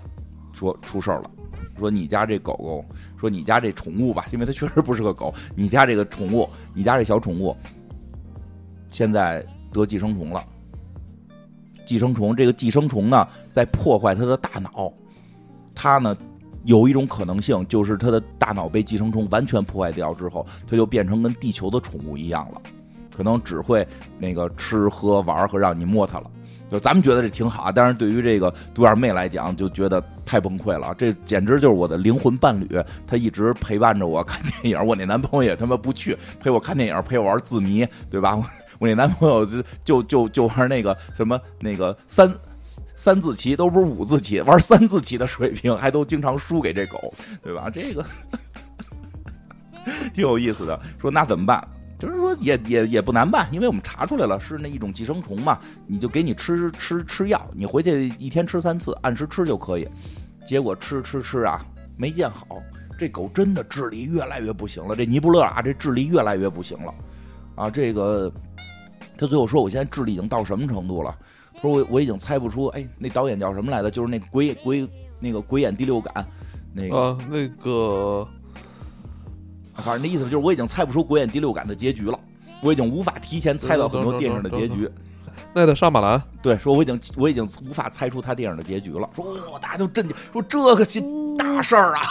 [0.53, 1.31] 说出事儿了，
[1.77, 2.85] 说你家这狗狗，
[3.19, 7.55] 说你家这宠物吧，因为它确实不是个狗，你家这个宠物，你家这小宠物。
[8.89, 10.43] 现在得寄生虫了，
[11.87, 14.93] 寄生虫这个寄生虫呢，在破坏它的大脑，
[15.73, 16.15] 它呢
[16.65, 22.61] 有一种可能性，就是它的大脑被寄生虫完全破坏掉之后，它就变成跟地球的宠物一样了，
[23.15, 23.87] 可能只会
[24.19, 26.29] 那个吃喝玩和让你摸它了。
[26.69, 30.93] 就咱们觉得这挺好啊，但是对于这个独眼妹来讲，就觉得太崩溃了。
[30.97, 32.67] 这简直就是我的灵魂伴侣，
[33.07, 38.37] 他一直陪伴着我看电影，我那男朋友也他妈不去陪我看电影，陪我玩字谜，对吧？
[38.79, 42.33] 我那男朋友就就就就玩那个什么那个三
[42.95, 47.69] 三字棋，都不是五字棋，玩三字棋的水平，还都经常输给这狗，对吧？
[47.69, 48.05] 这个
[50.13, 50.79] 挺有意思的。
[50.99, 51.65] 说那怎么办？
[51.97, 59.87] 就是说也也也不难办，因为我们查出来了是那一种寄生虫嘛，你就给你吃吃吃药，你回去一天吃三次，按时吃就可以。
[60.45, 62.61] 结果吃吃吃啊，没见好，
[62.99, 64.95] 这狗真的智力越来越不行了。
[64.95, 66.93] 这尼布勒啊，这智力越来越不行了
[67.55, 68.31] 啊，这个。
[69.17, 71.15] 他最后说：“我现在智力已经到什么程度了？”
[71.55, 73.89] 他说：“我我已经猜不出，哎，那导演叫什么来的？
[73.89, 74.87] 就是那鬼鬼
[75.19, 76.25] 那个鬼眼第六感，
[76.73, 78.27] 那个那个，
[79.75, 82.19] 反正那意思就是我已经猜不出鬼眼第六感的结局了，
[82.61, 84.89] 我已经无法提前猜到很多电影的结局。”
[85.53, 91.01] 那的上马兰对说：“我已经我已经无法猜出他电影的结局了。”说：“哇，大家都震惊，说这个是
[91.37, 92.01] 大事儿啊！”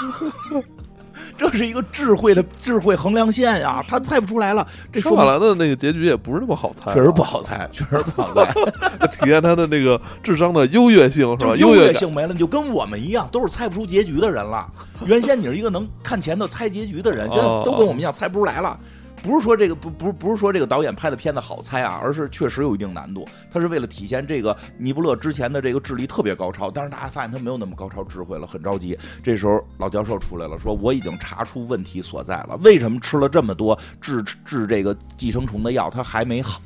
[1.36, 4.66] 这是一个智慧的智慧衡量线呀， 他猜不出来了。
[4.92, 8.52] 这说马兰的那个结局也不是那么好猜，确实不好猜， 确实不好猜。
[9.18, 11.54] 体验他的那个智商的优越性是吧？
[11.56, 14.66] 优越性没了，你就跟我们一样，都是猜不出结局的人了。
[15.04, 18.78] 原先你是一个能看前头猜结局的人，现在都跟我们一样猜不出来了。
[19.26, 23.26] 不是说这个不不不是说这个导演拍的片子好猜啊，而是确实有一定难度。
[23.50, 28.96] 他是为了体现这个尼布勒之前的这个智力特别高超，但是大家发现他没有那么高超智慧了，很着急。
[29.24, 32.56] 这时候老教授出来了，说我已经查出问题所在了。
[32.62, 36.60] 为什么吃了这么多治治这个寄生虫的药，他还没好？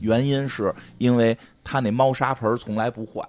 [0.00, 3.28] 原因是因为他那猫砂盆从来不换，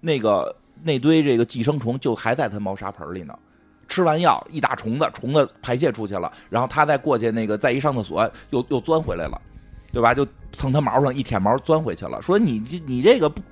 [0.00, 3.38] 那个那堆这个寄生虫就还在他猫砂盆里呢。
[3.88, 9.40] 吃完药一打虫子，虫子排泄出去了，然后他再过去那个再一上厕所，又又钻回来了，
[9.92, 10.14] 对吧？
[10.14, 12.22] 就蹭他毛上一舔毛钻回去了。
[12.22, 13.42] 说你这你这个不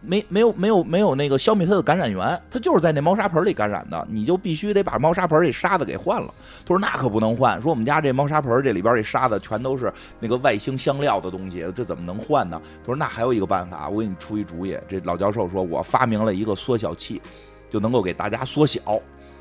[0.00, 6.32] 没没有没有没有那个消灭它的感染源，它就是在那猫砂盆里感染的，你就必须得把猫砂盆这沙子给换了。
[6.60, 12.62] 他说那可不能换，说我们家这猫砂盆这里边这沙子全都是那个外星香料的东西，这怎么能换呢？
[12.82, 14.78] 他说那还有一个办法，我给你出一主意。
[14.86, 17.20] 这老教授说我发明了一个缩小器，
[17.68, 18.80] 就能够给大家缩小。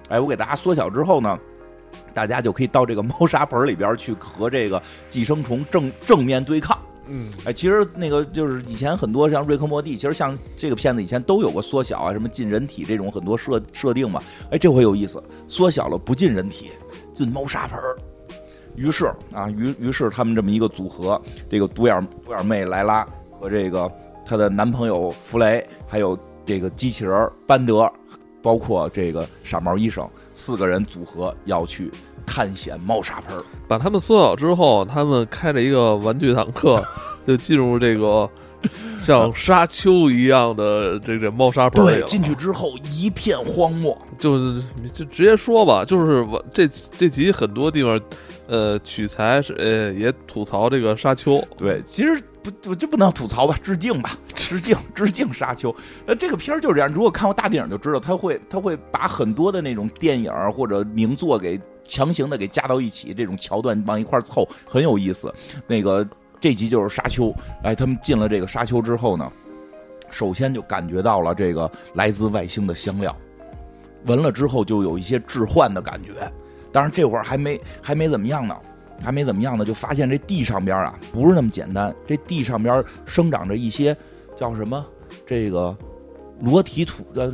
[0.09, 1.37] 哎，我给大家缩小之后呢，
[2.13, 6.77] 大家就可以到这个猫砂盆里边去和这个寄生虫正正面对抗。
[7.09, 14.21] 嗯，哎，其实那个就是以前很多像瑞克莫蒂，其实像这个片子以前都有过缩小啊，什么进人体这种很多设设定嘛。
[14.51, 16.71] 哎，这回有意思，缩小了不进人体，
[17.13, 17.79] 进猫砂盆。
[18.75, 23.07] 于是啊，于于是他们这么一个组合，这个独眼独眼妹莱拉
[23.39, 23.89] 和这个
[24.25, 27.91] 她的男朋友弗雷，还有这个机器人班德。
[28.41, 31.91] 包括这个傻帽医生四个人组合要去
[32.25, 36.81] 探险猫砂盆，把他们缩小之后，他们开着一个玩具坦克
[37.25, 38.29] 就进入这个
[38.99, 44.61] 像沙丘一样的这个猫砂盆里对，进去之后一片荒漠，就是
[44.93, 47.99] 就直接说吧，就是我这这集很多地方，
[48.47, 52.19] 呃，取材是呃也吐槽这个沙丘，对，其实
[52.49, 55.75] 不我就不能吐槽吧，致敬吧，致敬致敬沙丘。
[56.05, 65.33] 呃，这个片儿就是这样，如果看过大电影就知道，他会他会把很多的那种电影或者名作给强行的给加到一起，这种桥段往一块凑，很有意思。
[65.67, 66.07] 那个
[66.39, 67.33] 这集就是沙丘，
[67.63, 69.31] 哎，他们进了这个沙丘之后呢，
[70.09, 73.15] 首先就感觉到了这个来自外星的香料，
[74.05, 76.31] 闻了之后就有一些致幻的感觉。
[76.71, 78.55] 当然这会儿还没还没怎么样呢，
[79.01, 83.95] 还没怎么样呢，就发现这地上边啊不是那么简单，这地上边生长着一些
[84.35, 84.85] 叫什么
[85.25, 85.75] 这个
[86.41, 87.33] 裸体土的。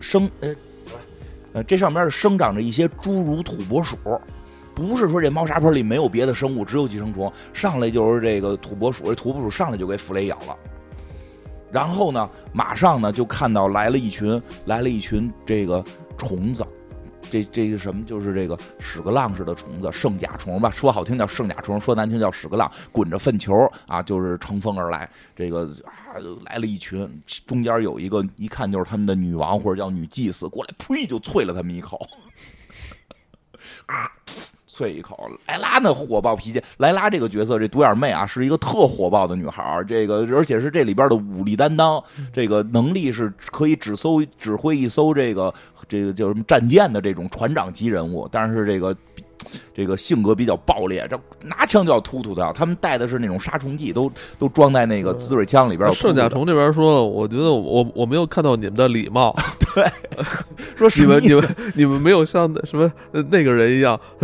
[0.00, 0.30] 生
[1.52, 3.96] 呃，这上面生长着一些侏儒土拨鼠，
[4.74, 10.56] 不是说这猫砂盆里没有别的生物，只有寄生虫，上来就是这个土拨鼠，这土拨鼠上来就给弗雷咬了。
[11.70, 15.84] 然后呢，马上呢就看到来了一群来了一群这个
[16.16, 16.64] 虫子，
[17.30, 25.08] 这这个什么就是这个屎壳郎似的虫子，圣甲虫吧，说好听叫圣甲虫，说难听叫屎壳郎，滚着粪球啊，就是乘风而来。
[25.36, 31.98] 这个啊来了一群，中间有一个一看就是他们的女王或者叫女祭司过来，呸就啐了他们一口
[33.86, 34.10] 啊。
[34.78, 36.62] 啐一口，莱拉那火爆脾气。
[36.76, 39.84] 莱拉这个角色，这独眼妹啊，是一个特火爆的女孩儿。
[39.84, 45.52] 这个而且是这里边的武力担当，这个能力是可以指搜指挥一艘这个
[45.88, 48.28] 这个叫什么战舰的这种船长级人物。
[48.30, 48.94] 但是这个
[49.74, 52.52] 这个性格比较暴烈，这拿枪就要突突他。
[52.52, 55.92] 他们带的是那种杀虫剂，都都装在那个滋水枪里边。
[55.94, 59.34] 圣甲虫这边说了，我觉得我我没有看到你们的礼貌，
[60.76, 61.28] 说什你们你？
[61.32, 63.98] 们你们没有像那什么呃那个人一样，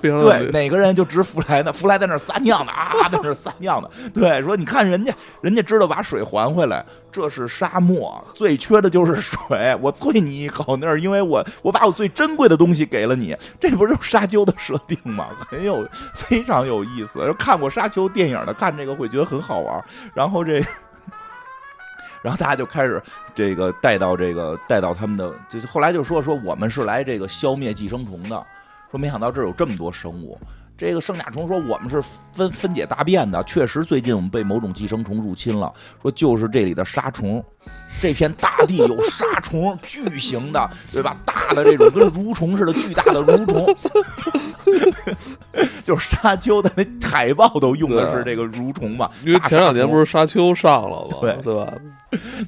[0.00, 1.72] 非常对，哪个人就指弗莱呢？
[1.72, 3.88] 弗莱在那儿撒尿呢啊，在那儿撒尿呢。
[4.14, 9.76] 对，说你看人家，人家知道把水还回来，这是沙漠，最缺的就是水。
[9.80, 15.28] 我啐你一口，那是因为我我把我最珍贵的东西给了你，这不就是沙丘的设定吗？
[15.48, 17.34] 很有非常有意思。
[17.38, 19.84] 看过沙丘电影的，看这个会觉得很好玩。
[20.14, 20.62] 然后这。
[22.26, 23.00] 然后大家就开始
[23.36, 28.44] 这个带到这个带到他们的，就是后来就说说我们是来这个消灭寄生虫的，
[28.90, 30.36] 说没想到这儿有这么多生物。
[30.76, 37.42] 这个圣甲虫说我们是分分解大便的，确实最近我们被某种寄生虫入侵了，说就是这里的沙虫，
[38.00, 41.16] 这片大地有沙虫，巨型的，对吧？
[41.24, 43.74] 大的这种跟蠕虫似的巨大的蠕虫，
[45.82, 50.04] 就是沙丘的那海报都用的是这个蠕虫嘛，因为前两年不是。
[50.04, 51.72] 沙丘上了吗，对对吧？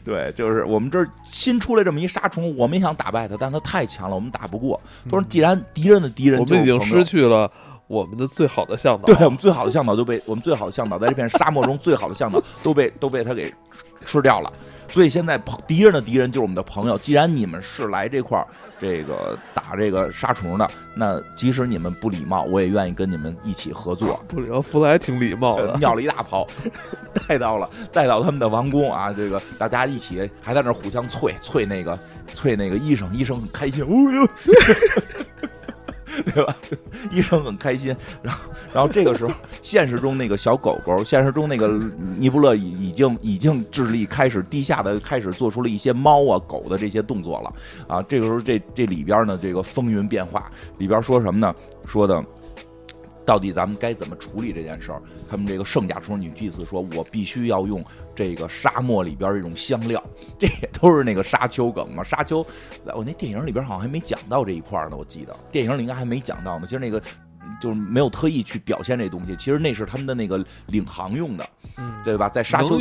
[0.05, 4.81] 对，就是我们这儿新出来这么一沙虫，我们也想打败它，但它太强了，我们打不过。
[5.05, 7.51] 他说，既然敌人的敌人我们已经失去了
[7.89, 13.53] 我们的最好的向导，对我们最好的向导都被我们最好的向导在这片沙漠中最好的向导都被都被他给
[14.05, 14.53] 吃掉了。
[14.91, 16.97] 所以现在敌人的敌人就是我们的朋友。
[16.97, 18.47] 既然你们是来这块儿
[18.79, 24.19] 这个打这个杀虫的，那即使你们不礼貌，我也愿意跟你们一起合作。
[24.29, 26.47] 不聊弗莱挺礼貌的， 尿了一大泡，
[27.27, 29.13] 带到了带到他们的王宫啊！
[29.13, 31.99] 这个大家一起还在那互相啐啐那个
[32.35, 34.29] 啐那个医生，医生很开心，哦哟，
[36.25, 36.57] 对吧？
[37.11, 37.95] 医生很开心。
[38.23, 41.69] 然后然后这个时候，现实中那个小狗狗，现实中那个
[42.19, 47.53] 尼布勒已已经已经智力开始低下的开始做出了一些猫啊狗的这些动作了
[47.87, 48.03] 啊！
[48.03, 51.55] 这个时候这这里边呢，这个风云变化，里边说什么呢？
[51.87, 52.25] 说的。
[53.25, 55.03] 到底咱们该怎么处理这件事儿？
[55.29, 57.85] 他们这个圣甲虫女祭司说：“我必须要用
[58.19, 60.03] 这个沙漠里边这种香料，
[60.37, 62.03] 这也都是那个沙丘梗嘛。
[62.03, 62.45] 沙丘，
[62.97, 66.67] 我那电影里边好像还没讲到这一块儿呢，我记得电影里应该还没讲到呢。
[66.67, 67.01] 其实那个
[67.61, 72.29] 就是没有特意去表现这东西，其实那是他们的那个领航用的，嗯，对吧？
[72.29, 72.79] 在沙丘，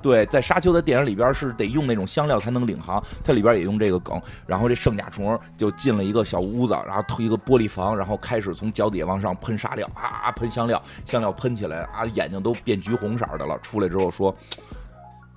[0.00, 4.20] 对，在沙丘的电影里边是得用那种香料才能领航，它里边也用这个梗。
[4.46, 13.58] 然后这圣甲虫就进了一个小屋子，然后推一个玻璃房，然后开始从脚底下往上喷沙料，啊，喷香料，香料喷起来啊，眼睛都变橘红色的了。
[13.60, 14.34] 出来之后说：“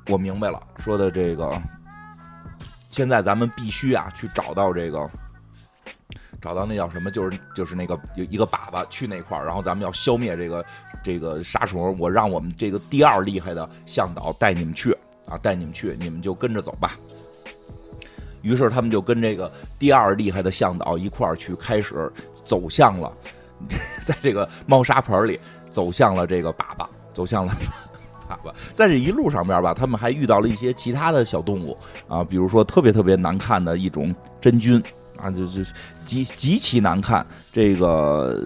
[0.08, 1.60] 我明白了，说的这个，
[2.90, 5.10] 现在咱们必须啊去找到这个。”
[6.42, 10.66] 找到那叫什么，就是就是那个有一个粑粑去那块儿，然后咱们要消灭这个
[11.04, 11.98] 这个杀虫。
[11.98, 14.96] 我让我们这个第二厉害的向导带你们去
[15.28, 16.96] 啊，带你们去，你们就跟着走吧。
[18.44, 22.12] 于是他们就跟这个第二厉害的向导一块儿去，开始
[22.44, 23.12] 走向了，
[24.06, 25.40] 在这个猫砂盆里
[25.72, 27.52] 走向了这个粑粑，走向了
[28.30, 28.54] 粑粑。
[28.76, 31.76] 在这一路上边吧，他们还遇到了一些其他的小动物
[32.08, 34.84] 啊，比如说特别特别难看的一种真菌。
[35.18, 35.62] 啊，就就
[36.04, 38.38] 极极其难看，这个。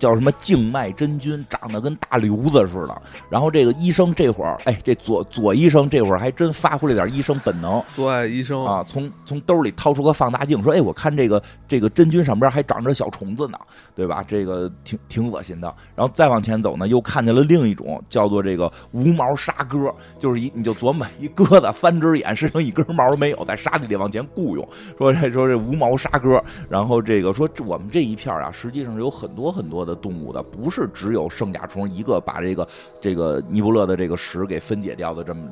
[0.00, 3.02] 叫什么静脉真菌，长得跟大瘤子似的。
[3.28, 13.58] 然后这个医生这会儿，哎，这左左医生这会儿还真发挥了点医生本能，左爱医生啊，从从兜里掏出个放大镜，说：“哎，我看这个这个真菌上边还长着小虫子呢，
[13.94, 14.24] 对吧？
[14.26, 24.66] 这个挺挺恶心的。”然后再往前走呢，又看见了另一种叫做这个无毛沙鸽，就是一你就琢磨一鸽子三只眼，身上一根毛都没有，在沙地里往前雇佣。
[24.96, 29.89] 说这说这无毛沙鸽，然后这个说我们这一片啊，实际上是有很多很多的。
[29.94, 32.68] 动物的不是只有圣甲虫一个把这个
[33.00, 35.42] 这个尼布勒的这个石给分解掉的这么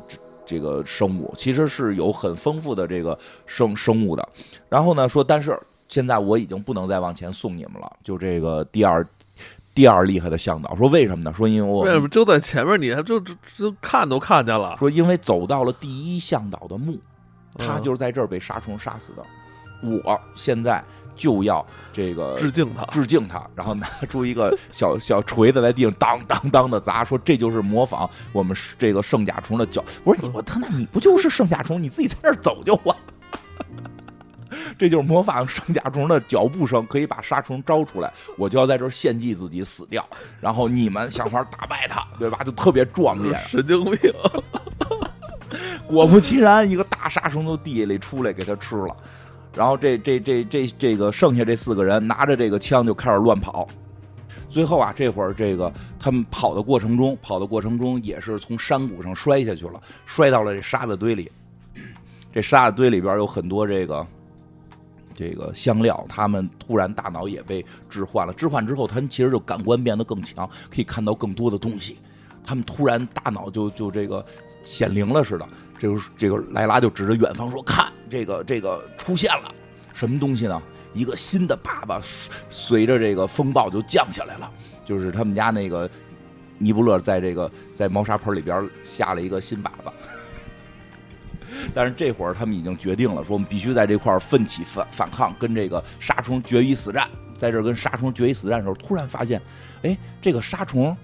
[0.47, 4.29] 这个生物，其实是有很丰富的这个生生物的。
[4.69, 5.59] 然后呢说，但是
[5.89, 9.07] 现在我已经不能再往前送你们了，就这个第二
[9.75, 11.33] 第二厉害的向导说为什么呢？
[11.33, 14.75] 说因为我为什么就在前面，你还就就就看都看见了。
[14.79, 16.99] 说因为走到了第一向导的墓，
[17.57, 19.25] 他就是在这儿被杀虫杀死的。
[20.03, 20.83] 我现在。
[21.19, 29.85] 就要这个致敬他，致敬他，然后拿出一个 小小锤子在地上当当当的砸，说这就是模仿我们这个圣甲虫的脚。
[30.05, 31.83] 我说你我他那你不就是圣甲虫？
[31.83, 32.97] 你自己在那儿走就完。
[34.79, 38.11] 这就是模仿圣甲虫的脚步声，可以把杀虫招出来。
[38.37, 40.07] 我就要在这儿献祭自己死掉，
[40.41, 42.39] 然后你们想法打败他，对吧？
[42.45, 43.39] 就特别壮烈。
[43.47, 44.13] 神经病。
[45.87, 48.97] 果不其然，一个大杀虫从地里出来给他吃了。
[49.59, 53.67] 然后这这这这这个剩下这四个人拿着这个枪就开始乱跑，
[54.49, 61.29] 最后啊，这会儿这个他们跑的过程中，跑的过程中也是从山谷上摔下去了，摔到了这沙子堆里。
[62.33, 64.07] 这沙子堆里边有很多这个
[65.13, 71.99] 这个香料，他们突然大脑也被置换了，置换之后，他们其实就感官变得更强，可以看到更多的东西。
[72.45, 74.25] 他们突然大脑就就这个
[74.63, 75.49] 显灵了似的。
[75.77, 79.55] 这个这个莱拉就指着远方说：“看，这个这个出现了，
[79.93, 80.63] 什么东西呢？
[80.95, 82.01] 一个新的爸爸，
[82.49, 84.51] 随着这个风暴就降下来了。
[84.85, 85.89] 就是他们家那个
[86.57, 89.93] 尼布勒在这个在猫砂盆里边下了一个新爸爸。
[91.75, 97.09] 但是这会儿他们已经决定了，说我们必须在这块奋起反反抗，跟这个沙虫决一死战。
[97.37, 99.41] 在这跟沙虫决一死战的时候，突然发现，
[99.83, 100.97] 哎，这个沙虫。”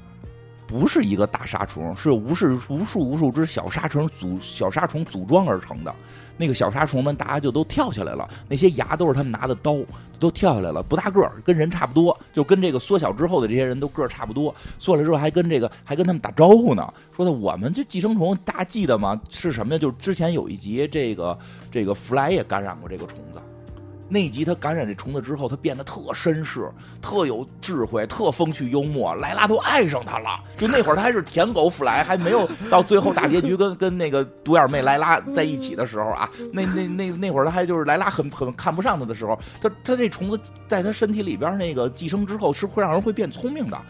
[0.77, 5.95] 不是一个大沙虫，是无数无数无数只小沙虫组小沙虫组装而成的。
[6.37, 8.29] 那个小沙虫们，大家就都跳下来了。
[8.49, 9.77] 那些牙都是他们拿的刀，
[10.19, 10.83] 都跳下来了。
[10.83, 14.53] 不大个儿，跟人差不多，就跟这个缩小之后的这些人都个儿差不多。
[14.77, 19.21] 缩了之后还跟这个还跟他们打招呼呢，说的我们这寄生虫，大家记得吗？
[19.31, 19.79] 是什么呀？
[19.79, 21.39] 就是之前有一集，这个
[21.71, 23.41] 这个弗莱也感染过这个虫子。
[24.07, 29.15] 那一集他感染这虫子之后，他变得特绅士，特有智慧，特风趣幽默。
[29.15, 30.39] 莱拉都爱上他了。
[30.57, 36.29] 就那会儿他还是舔狗弗莱，还没有到最后大结局跟跟那个独眼妹莱拉在一起的时候啊。
[36.53, 40.39] 那那那那会儿他还就是莱拉很很看不上他的时候，他他这虫子
[40.69, 43.81] 在他身体里边那个寄生之后是会让人会变聪明的。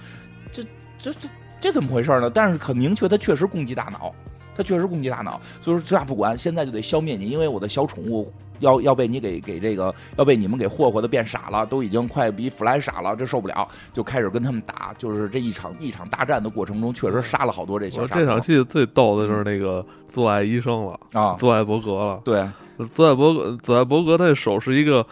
[0.53, 0.63] 这
[0.99, 1.29] 这这
[1.61, 2.31] 这怎么回事呢？
[2.31, 4.15] 但是很明确，他确实攻击大脑，
[4.57, 5.41] 他确实攻击大脑。
[5.61, 8.33] 所以说这样不管，现在就得消灭你，因为我的小宠物。
[8.61, 14.95] 要要被你给给这个要被你们给霍霍的变傻了，都已经快比弗莱傻了，这受不了，就开始跟他们打。
[14.99, 22.21] 就是这一场一场大战的过程中，确实杀了好多这小这场戏最逗的就是那个做爱医生了啊，做爱伯格了。
[22.25, 22.49] 对，
[22.93, 25.05] 做爱伯格，做爱伯格，他手是一个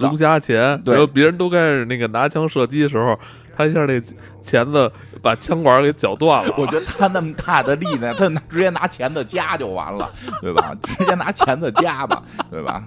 [0.00, 3.18] 龙虾钳，对，别人都开始那个拿枪射击的时候。
[3.58, 4.00] 他一下那
[4.40, 4.90] 钳子
[5.20, 6.54] 把枪管给绞断了。
[6.56, 10.08] 我觉得他那么大的力呢，他直接拿钳子夹就完了，
[10.40, 10.72] 对吧？
[10.96, 12.84] 直接拿钳子夹吧，对吧？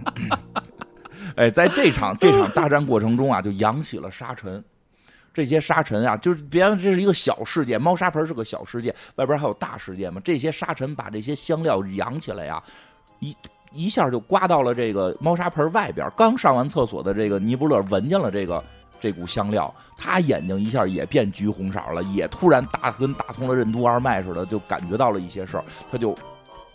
[1.35, 4.63] 哎，在这场这场大战过程中啊，就扬起了沙尘。
[5.33, 10.21] 这些沙尘啊，就是别这是一个小世界，猫砂盆是个小世界，外边还有大世界嘛。
[10.23, 12.63] 这些沙尘把这些香料扬起来呀，
[13.19, 13.35] 一
[13.73, 16.09] 一下就刮到了这个猫砂盆外边。
[16.15, 18.63] 刚上完厕所的这个尼布勒闻见了这个。
[19.01, 26.15] 这股香料，他眼睛一下也变橘红色了，也突然打跟打通了任督二脉似的，就感觉到了一些事儿，他就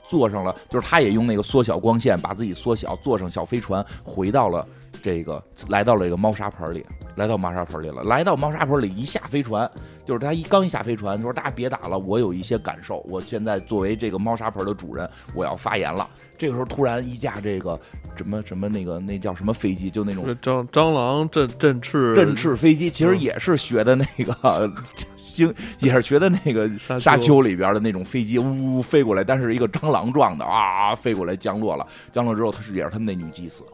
[0.09, 4.67] 坐上了，就是他也用那个缩小光线把自己缩小，坐上小飞船回到了
[5.01, 6.85] 这个，来到了这个猫砂盆里。
[7.17, 9.69] 来到猫砂盆里了，来到猫砂盆里一下飞船，
[10.05, 16.09] 就是他一刚一下飞船，就说大家别打了，我有一些感受，我现在作为这个猫砂盆的主人，我要发言了。
[16.39, 17.81] 这个时候突然一架这个
[18.15, 24.71] 什么什么那个那叫什么飞机，就那种蟑蟑螂振振翅振翅飞机，其实也是学的那个
[25.17, 33.65] 星，也是学的那个沙丘里边的那种飞机，呜呜飞过来，但是一个蟑螂状的啊飞过来降落了，降落之后他是也是他们那女祭司，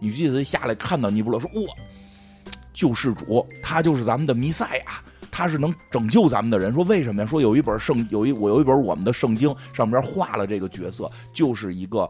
[0.00, 1.74] 女祭司下来看到尼布勒说哇。
[2.76, 5.00] 救世主，他就是咱们的弥赛亚，
[5.30, 6.70] 他是能拯救咱们的人。
[6.74, 7.26] 说为什么呀？
[7.26, 12.08] 说有一本圣，有一我有一本我们的圣经，上边画了这个角色，就是一个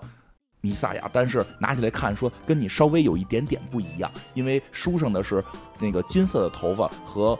[0.60, 5.42] 弥赛亚，但是拿起来看说跟你稍微有一点点不一样，因为书上的是
[5.78, 7.38] 那个金色的头发和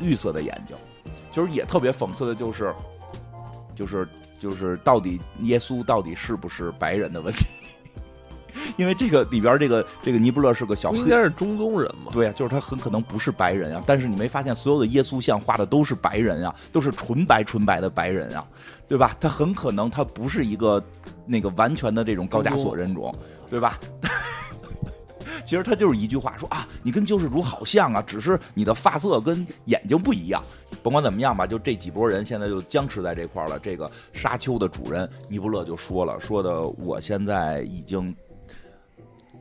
[0.00, 0.76] 绿色的眼睛，
[1.30, 2.74] 就是也特别讽刺的，就是
[3.72, 4.08] 就是
[4.40, 7.46] 就是到底耶稣到底是不是白人的问题。
[8.76, 12.10] 因为这个里边这个这个尼布勒是个小黑，应该是中东人嘛？
[12.12, 13.82] 对呀，就是他很可能不是白人啊。
[13.86, 18.46] 但是你没发现所有的耶稣像画的都是白人啊，都是纯白纯白的白人啊，
[18.88, 19.16] 对吧？
[19.20, 20.82] 他很可能他不是一个
[21.26, 23.14] 那个完全的这种高加索人种，
[23.48, 23.78] 对吧？
[25.44, 30.42] 其实他就是一句话说啊，你跟救世主好像啊，只是你的发色跟眼睛不一样。
[30.82, 33.58] 甭管怎么样吧，就这几拨人现在就僵持在这块了。
[33.58, 38.14] 这个沙丘的主人尼布勒就说了，说的我现在已经。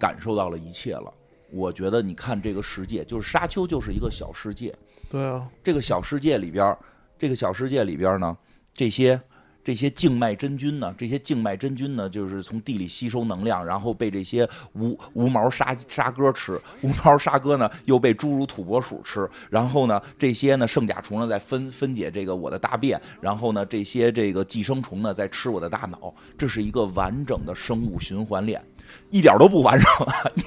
[0.04, 1.10] 感受到了一切了，
[1.50, 4.76] 我觉得你看这个世界，就是沙丘就是一个小世界。
[5.10, 6.78] 对啊，这个小世界里边，
[7.18, 8.36] 这个小世界里边呢，
[8.74, 9.18] 这些
[9.64, 28.62] 这些静脉真菌呢，这些静脉真菌呢，就是从地里吸收能量，然后被这些无无毛沙沙哥吃，无毛沙哥呢又被侏儒土拨鼠吃，然后呢，这些呢圣甲虫呢在分分解这个我的大便，然后呢这些这个寄生虫呢在吃我的大脑，这是一个完整的生物循环链。
[29.10, 29.88] 一点都不完整，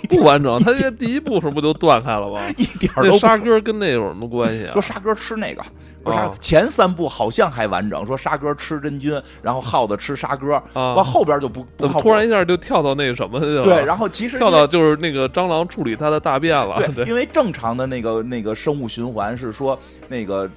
[0.08, 0.58] 不完整。
[0.62, 2.40] 他这第一步时候不就断开了吗？
[2.56, 4.72] 一点都沙哥跟那有什么关系啊？
[4.72, 5.62] 说沙哥吃那个，
[6.04, 8.04] 说沙前三步好像还完整。
[8.06, 13.62] 说沙哥吃真菌，然后耗子吃沙哥，完后边就不突然一下就跳到那什么去了？
[13.62, 16.82] 对，然后其实跳到就是那个蟑螂处理它的大便了。
[16.94, 19.78] 对，因为正常的那个那个生物循环是说
[20.08, 20.50] 那个。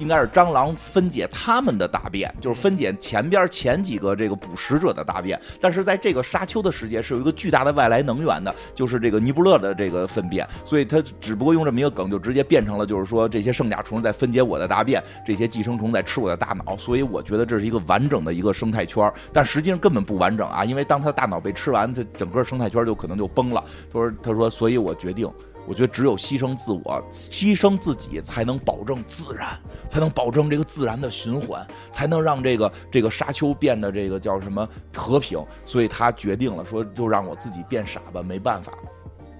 [0.00, 5.40] 应该是蟑螂分解它们的大便，就是分解前边前几个这个捕食者的大便。
[5.60, 16.76] 但是在这个沙丘的世界是有一个巨大的外来能源的，就是这个尼布勒的这个粪便，所以它只不过用这么一个梗，就直接变成了就是说这些圣甲虫在分解我的大便，这些寄生虫在吃我的大脑。
[16.76, 23.62] 所以我觉得这是一个完整的一个生态圈，但实际上根本不完整啊，因为当它大脑被吃完，它整个生态圈就可能就崩了。
[23.92, 25.30] 他说：“他说，所以我决定。”
[25.70, 29.56] 我觉得只有牺牲自我、牺牲自己，才能保证自然，
[29.88, 35.40] 才能保证这个自然的循环，才能让这个这个沙丘变得这个叫什么和平。
[35.64, 38.72] 所以他决定了，说就让我自己变傻吧，没办法。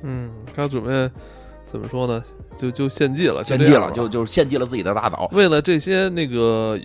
[0.05, 1.11] 嗯，他准备
[1.65, 2.23] 怎么说呢？
[2.57, 6.79] 就就献祭了，献祭了，就就是献祭了自己的大脑，为了这些那个。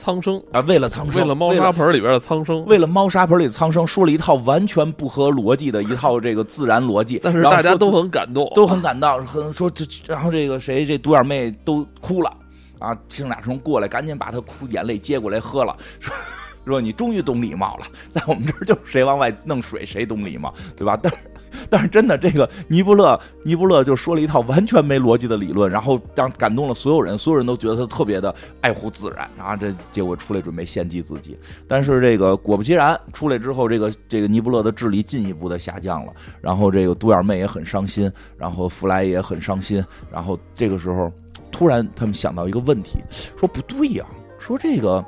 [0.00, 12.32] 苍生啊，为了苍生，为了猫砂盆里边的苍生，为了猫砂盆里的苍生，说了一套完全不合逻辑的一套这个自然逻辑，但是大家都很感动，都很感动，很说这，然后这个谁，这独眼妹都哭了
[12.78, 12.96] 啊！
[13.10, 16.14] 青甲虫过来，赶紧把她哭眼泪接过来喝了，说
[16.64, 20.98] 说你终于懂礼貌了，在我们这儿就是谁往外弄水谁懂礼貌，对吧？
[21.02, 21.29] 但是。
[21.68, 29.56] 但是真的，这个尼布勒尼布勒就说了一套完全没逻辑的理论，然后让感动了所有人，所有人都觉得他特别的爱护自然啊。
[29.56, 31.38] 这结果出来准备献祭自己，
[31.68, 41.12] 但是这个果不其然，出来之后，这个这个尼布勒的智力进一步的下降了，然后这个独眼妹也很伤心，然后弗莱也很伤心，然后这个时候
[41.50, 42.98] 突然他们想到一个问题，
[43.36, 44.06] 说不对呀，
[44.38, 45.04] 说这个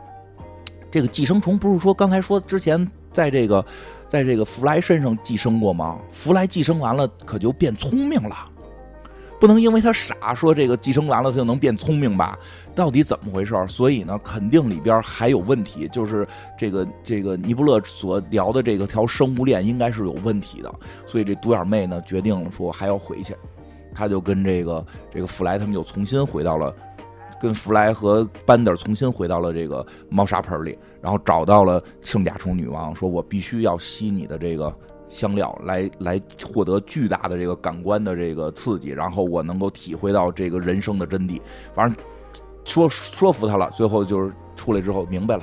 [0.90, 3.64] 这个寄生虫不是说刚才说之前在这个。
[4.12, 5.98] 在这个弗莱身上寄生过吗？
[6.10, 8.36] 弗莱寄生完了可就变聪明了，
[9.40, 12.38] 不能因为他傻说这个寄生完了他就能变聪明吧？
[12.74, 13.56] 到底怎么回事？
[13.66, 20.70] 所以呢，肯定里边还有问题，就是这个这个尼布勒所聊的这个条生物链应该是有问题的。
[21.06, 23.34] 所以这独眼妹呢决定了说还要回去，
[23.94, 26.74] 他就跟这个这个弗莱他们又重新回到了。
[27.42, 34.72] 跟弗莱和班德重新回到了这个猫砂盆里，然后找到了圣甲虫女王，说：“我必须要吸你的这个
[35.08, 36.22] 香料，来来
[36.54, 41.40] 获得巨大的这个感官的这个刺激，然后我能够体会到这个人生的真谛。”
[41.74, 42.04] 反正
[42.64, 45.42] 说说服他了，最后就是出来之后明白了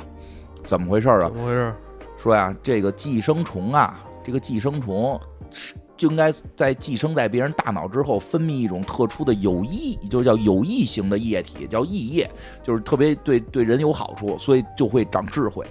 [0.64, 1.28] 怎么回事啊？
[1.28, 1.76] 怎么回事？
[2.18, 5.20] 说呀，这个寄生虫啊，这个寄生虫
[5.52, 5.76] 是。
[6.00, 12.32] 就应该在寄生在别人大脑之后，分泌一种特殊的有益，就是叫有益型的液体，叫益液，
[12.64, 15.68] 就是特别对对人有好处，所以就会长智慧。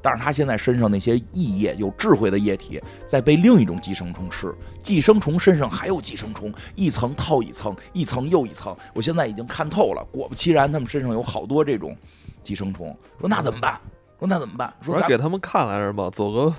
[0.00, 8.74] 但是他现在身上那些益液有智慧的液体，在被另一种寄生虫吃，寄生虫身上还有寄生虫，一层套一层，一层又一层。
[8.94, 11.94] 我现在已经看透了，果不其然，他们身上有好多这种
[12.42, 12.96] 寄生虫。
[13.20, 13.78] 说那怎么办？
[14.18, 14.72] 说那怎么办？
[14.80, 16.54] 说给他们看来是吧，走个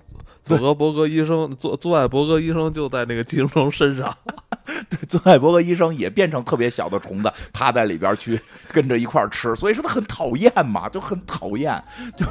[0.48, 4.16] 佐格伯格医生，佐佐艾伯格医生就在那个寄生虫身上。
[4.90, 8.40] 对，佐艾伯格医生也变成特别小的虫子，趴在里边去
[8.72, 9.56] 跟着一块吃。
[9.56, 11.84] 所以说他很讨厌嘛，就很讨厌，
[12.16, 12.26] 就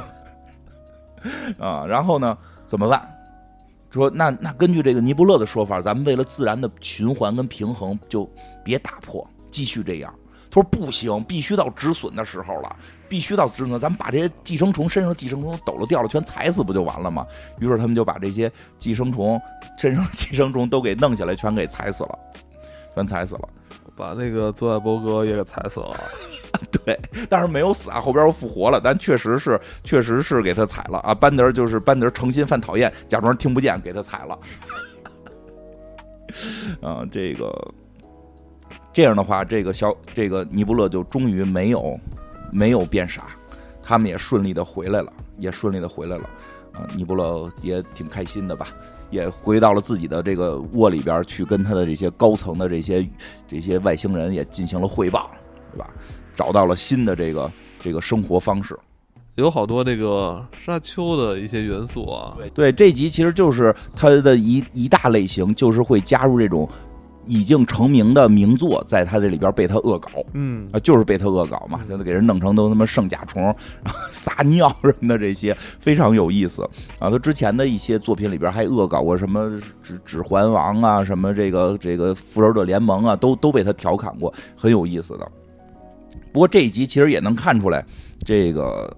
[1.63, 1.85] 啊。
[1.87, 3.13] 然后呢，怎么办？
[3.89, 8.29] 说那那根据这个尼布勒的说法，咱们为了自然的循环跟平衡，就
[8.63, 10.13] 别打破，继续这样。
[10.57, 12.75] 他说不行，必须到止损的时候了，
[13.07, 17.25] 必须到止损，咱们把这些寄生虫身上的寄生虫抖了掉了，全踩死不就完了吗？
[17.59, 19.39] 于是他们就把这些寄生虫
[19.77, 22.17] 身上的 寄生虫都给弄下来，全给踩死了，
[22.95, 23.47] 全踩死了。
[23.95, 25.95] 把那个佐爱伯格也给踩死了。
[26.71, 26.99] 对，
[27.29, 31.13] 但是没有死啊，后边又复活了，但确实是，确实是给他踩了啊。
[31.13, 34.39] 班德就是班德诚心犯讨厌，假装听不见，给他踩了。
[36.81, 37.51] 啊，这个
[38.97, 41.99] 这样的话，这个小这个尼布勒就终于没有
[42.51, 43.27] 没有变傻，
[43.79, 46.23] 他们也顺利的回来了，也顺利的回来了。
[46.73, 48.69] 啊，尼布勒也挺开心的吧，
[49.11, 53.07] 也回到了自己的这个窝里边去，跟他的这些高层的这些
[53.47, 55.29] 这些外星人也进行了汇报，
[55.71, 55.87] 对吧？
[56.33, 58.75] 找到了新的这个这个生活方式，
[59.35, 62.33] 有好多这个沙丘的一些元素啊。
[62.35, 66.67] 对对，这集其实就是它的一一大类型，就是会加入这种
[67.27, 70.09] 已经成名的名作，在他这里边被他恶搞。
[70.33, 73.55] 嗯啊，就是被他恶搞嘛，现在给人弄成都他妈圣甲虫，
[74.11, 76.63] 撒尿什么的，这些非常有意思
[76.99, 77.09] 啊。
[77.09, 79.47] 他之前的一些作品里边还恶搞过什么
[79.83, 85.31] 《指指环王》啊，什么这个这个《复仇者联盟》啊，都都被他调侃过，很有意思的。
[86.31, 87.83] 不过这一集其实也能看出来，
[88.25, 88.95] 这个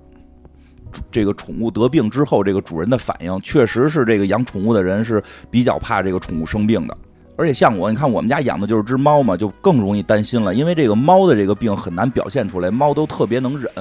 [1.10, 6.98] 这个宠物得病之后，这个主人的反应确实是这个养宠物的人是比较怕这个宠物生病的。
[7.40, 13.72] 而且像我，你看我们家养的就是只猫嘛，就更容易担心了，因为这个猫的这个病很难表现出来，猫都特别能忍。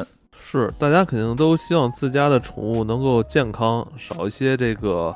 [0.41, 5.13] 是，大家肯定都希望自家的宠物能够健康，少一些这个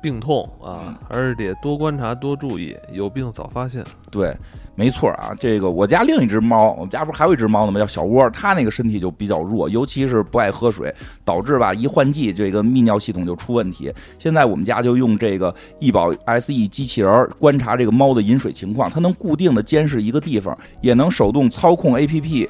[0.00, 3.84] 病痛啊，还是得多观察、多注意，有病早发现。
[4.10, 4.34] 对，
[4.74, 7.78] 没错啊，这个我家另一只猫，我们家不是还有一只猫呢吗？
[7.78, 10.94] 叫小窝，它那个身体就比较弱，尤其是不爱喝水，
[11.24, 13.92] 导致吧一换季，这个泌尿系统就出问题。
[14.18, 22.48] 现在我们家就用这个易宝 SE 机器人观察这个猫的饮水情况，它能固定的监视一个地方，也能手动操控 APP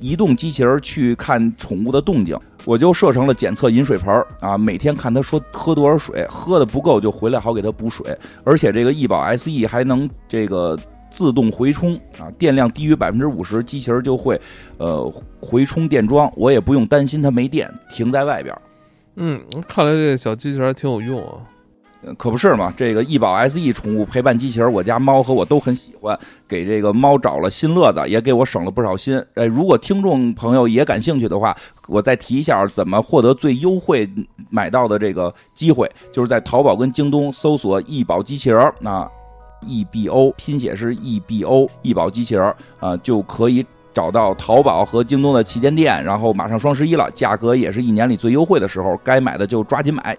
[0.00, 2.36] 移动机器人去看宠物的动静。
[2.66, 8.14] 我就设成了检测饮水盆儿啊，每天看它说喝多少水，喝的不够就回来好给它补水。
[8.44, 10.78] 而且这个易宝 SE 还能这个
[11.10, 14.38] 自动回充啊，电量低于百分之五十，机器人就会
[14.76, 18.54] 呃回充电桩，我也不用担心它没电停在外边。
[19.16, 21.40] 嗯，看来这小机器人挺有用啊。
[22.16, 22.72] 可不是嘛？
[22.76, 29.22] 这个易宝 SE 宠物陪伴机器人，我家猫和我都很喜欢，给这个猫找了新乐子，也给我省了不少心。
[29.34, 31.56] 哎，如果听众朋友也感兴趣的话，
[31.88, 34.08] 我再提一下怎么获得最优惠
[34.48, 39.06] 买到的这个机会，就是在淘宝跟京东搜索易宝机器人儿啊
[39.66, 43.64] ，EBO 拼写是 EBO 易宝机器人儿啊，就可以。
[43.92, 50.16] 找到淘宝和京东的旗舰店，然后马上双十一了，价格也是一年里最优惠的时候，该买的就抓紧买。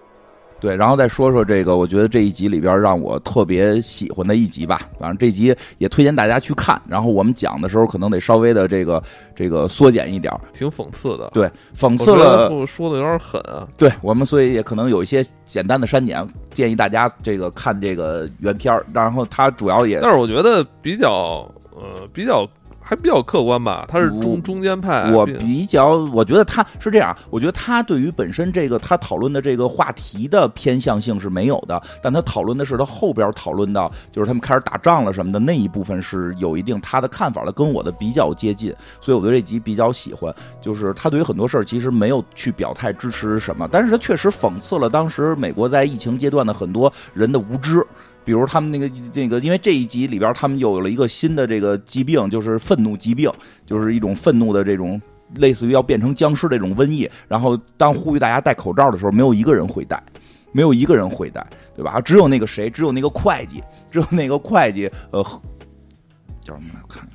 [0.62, 4.88] 对，然后再说说这个，我觉得这一集里边让我特别喜欢的一集吧。
[4.96, 6.80] 反正这集也推荐大家去看。
[6.86, 9.02] 然后我们讲的时候可能得稍微的这个
[9.34, 11.28] 这个缩减一点儿，挺讽刺的。
[11.34, 12.48] 对，讽刺了。
[12.64, 13.66] 说的有点狠啊。
[13.76, 18.86] 对我们，所以也可能有一些简单的删减，建议大家这个看这个原片儿。
[18.94, 21.44] 然后它主要也但是我觉得比较
[21.74, 22.46] 呃比较
[22.92, 25.10] 还比较客观吧，他是中中间派。
[25.12, 40.30] 我比较，我觉得他是这样，我觉得他对于本身这个他讨论的这个话题的偏向性是没有的，但他讨论的是他后边讨论到就是他们开始打仗了什么的那一部分是有一定他的看法的，跟我的比较接近，所以我对这集比较喜欢。
[40.60, 47.82] 就是他对于很多事儿其实没有去表态支持什么，但是他确实讽刺了当时美国在疫情阶段的很多人的无知。
[48.24, 53.30] 比如他们那个那个，因为这一集里边他们有了一个新的这个疾病，就是愤怒疾病，
[53.66, 55.00] 就是一种愤怒的这种
[55.36, 57.08] 类似于要变成僵尸的这种瘟疫。
[57.28, 60.02] 然后当呼吁大家戴口罩的时候，没有一个人会戴，
[60.52, 61.44] 没有一个人会戴，
[61.74, 62.00] 对吧？
[62.00, 65.22] 只有那个谁，只有那个会计，只有那个会计，呃，
[66.40, 66.80] 叫什么来？
[66.82, 67.08] 我看。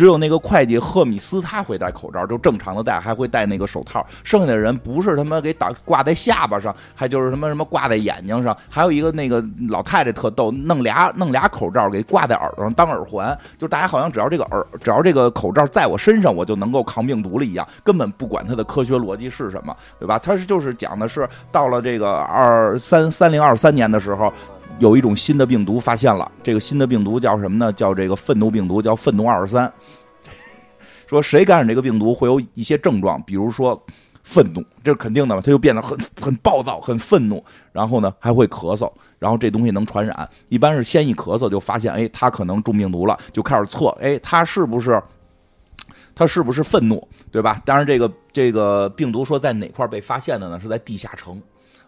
[0.00, 4.02] 只有那个会计赫米斯他会戴口罩，就正常的戴，还会戴那个手套。
[4.24, 20.18] 剩下的人不是他妈给打挂在下巴上，还就是什么什么挂在眼睛上，还有一个那个老太太特逗，弄俩 弄俩口罩给挂在耳朵上当耳环，就大家好像只要这个耳只要这个口罩在我身上，我就能够扛病毒了一样，根本不管它的科学逻辑是什么，对吧？
[20.18, 24.32] 它是就是讲的是到了这个二三三零二三年的时候。
[24.80, 27.72] 有一种新的病毒发现了，这个新的病毒叫什么呢？
[27.72, 29.72] 叫这个愤怒病毒，叫愤怒二十三。
[31.06, 33.80] 说谁感染这个病毒会有一些症状，比如说
[34.22, 40.28] 愤怒，这是肯定的嘛，他就变得很很暴躁、很愤怒，然后呢还会咳嗽，然后这东西能传染。
[40.48, 45.02] 一般是先一咳嗽就发现，哎，他可能中病毒了，就开始测，哎，他是不是
[46.20, 47.62] 他是不是愤怒，对吧？
[47.64, 50.60] 当然，这个这个病毒说在哪块被发现的呢？
[50.60, 51.40] 是在地下城。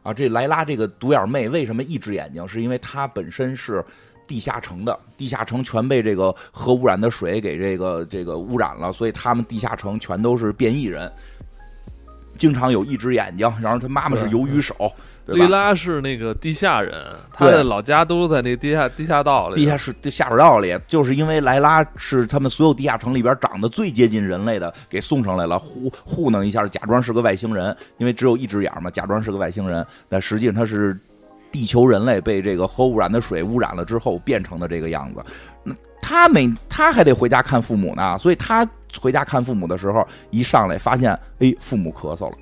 [0.03, 2.49] 啊，这莱拉这个独眼妹为什么一只眼睛？
[2.49, 3.85] 是因为她本身是
[4.27, 11.13] 地下城的，地下城全被这个核污染的水给这个这个污染了，所以他们地下城全都是变异人，
[12.39, 14.91] 经常有一只眼睛，然后他妈妈是鱿鱼手，
[15.25, 15.45] 对吧？
[15.45, 16.93] 莉拉是那个地下人，
[17.33, 30.99] 他的老家都在那地下地下道里，地下室下水道里，就是因为莱拉是他们所有地下城里边长得最接近人类的，给送上来了，糊糊弄一下，假装是个外星人，因为只有一只眼嘛，假装是个外星人，但实际上他是
[31.51, 35.23] 地球人类被这个核污染的水污染了之后变成的这个样子。
[35.63, 38.69] 那他每，他还得回家看父母呢，所以他
[39.01, 42.37] 回家看父母的时候，一上来发现，哎，父母咳嗽了。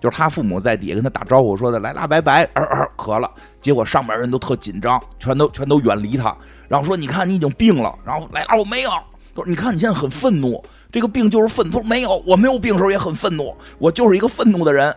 [0.00, 3.30] 就是他父母在底下跟他打招呼说的“来啦，拜拜”，呃呃，咳了。
[3.60, 6.34] 结果上边人都特紧张，全都全都远离他，
[6.68, 8.90] 然后说：“你看你已经病了。”然后来啦，我没有。
[8.90, 14.96] 他说：“你看你现在很愤怒，这个病就是愤怒。”他说：“没有，我没有病的时候也很愤怒，我就是一个愤怒的人，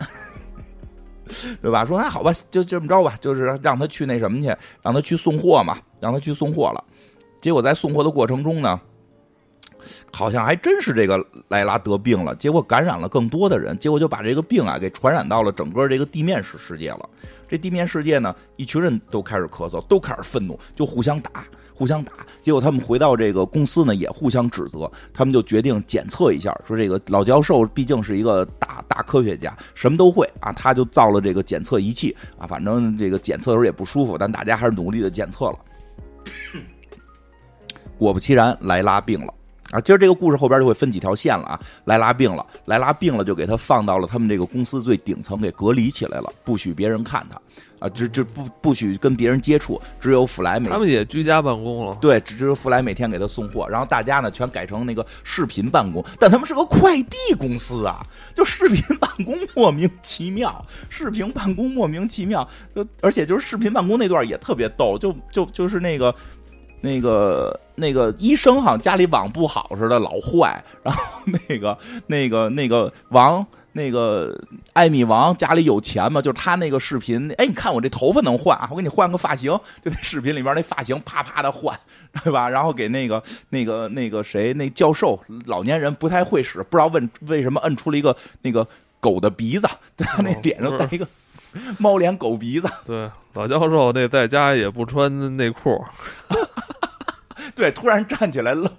[1.61, 6.83] 对吧？”说：“那好吧，就这么着吧，就是让他去那什么去，让他去送货嘛，让他去送货了。
[7.41, 8.79] 结果在送货的过程中呢。”
[10.11, 17.09] 好像还真是这个莱拉得病了，结果感染了更多的人，结果就把这个病啊给传染到了整个这个地面世世界了。
[17.47, 22.11] 这地面世界呢，一群人都开始咳嗽，都开始愤怒，就互相打，互相打。
[22.41, 24.91] 结果他们回到这个公司呢，也互相指责。
[25.13, 35.59] 他们就决定检测一下，说这个老教授毕竟是一个大大科学家，什么都会啊，他就造了这个检测仪器啊，反正这个检测的时候也不舒服，但大家还是努力的检测了。
[37.99, 39.31] 果不其然，莱拉病了。
[39.73, 41.59] 啊，今儿这个故事后边就会分几条线了啊。
[41.85, 47.41] 莱拉病了，莱拉病了，就给他放到了他们这个公司最顶层，给隔离起来了，不许别人看他
[47.79, 58.05] 啊，这这不不许跟别人接触，只有弗莱每他们也居家办公了，对，只有弗莱每天给他送货，然后大家呢全改成那个视频办公，但他们是个快递公司啊，
[58.35, 66.13] 就视频办公莫名其妙，视频办公莫名其妙，就而且就是视频办公那段也特别逗，就就就是那个。
[66.83, 70.61] 那个那个医生好像家里网不好似的，老坏。
[70.83, 71.01] 然后
[71.47, 71.77] 那个
[72.07, 74.37] 那个那个王那个
[74.73, 79.49] 艾米王家里有钱嘛，就是他那个视频，哎，你看我这头发能换啊，我给你换个发型，
[79.81, 81.79] 就那视频里边那发型啪啪的换，
[82.21, 82.49] 对吧？
[82.49, 88.67] 然后给那个那个那个谁那教授老年人不太会使，不知道问为什么摁出了一个那个
[88.99, 91.07] 狗的鼻子，在他那脸上戴一个
[91.79, 92.69] 猫脸狗鼻子。
[92.85, 95.83] 对，老教授那在家也不穿内裤。
[97.55, 98.67] 对，突然站起来露，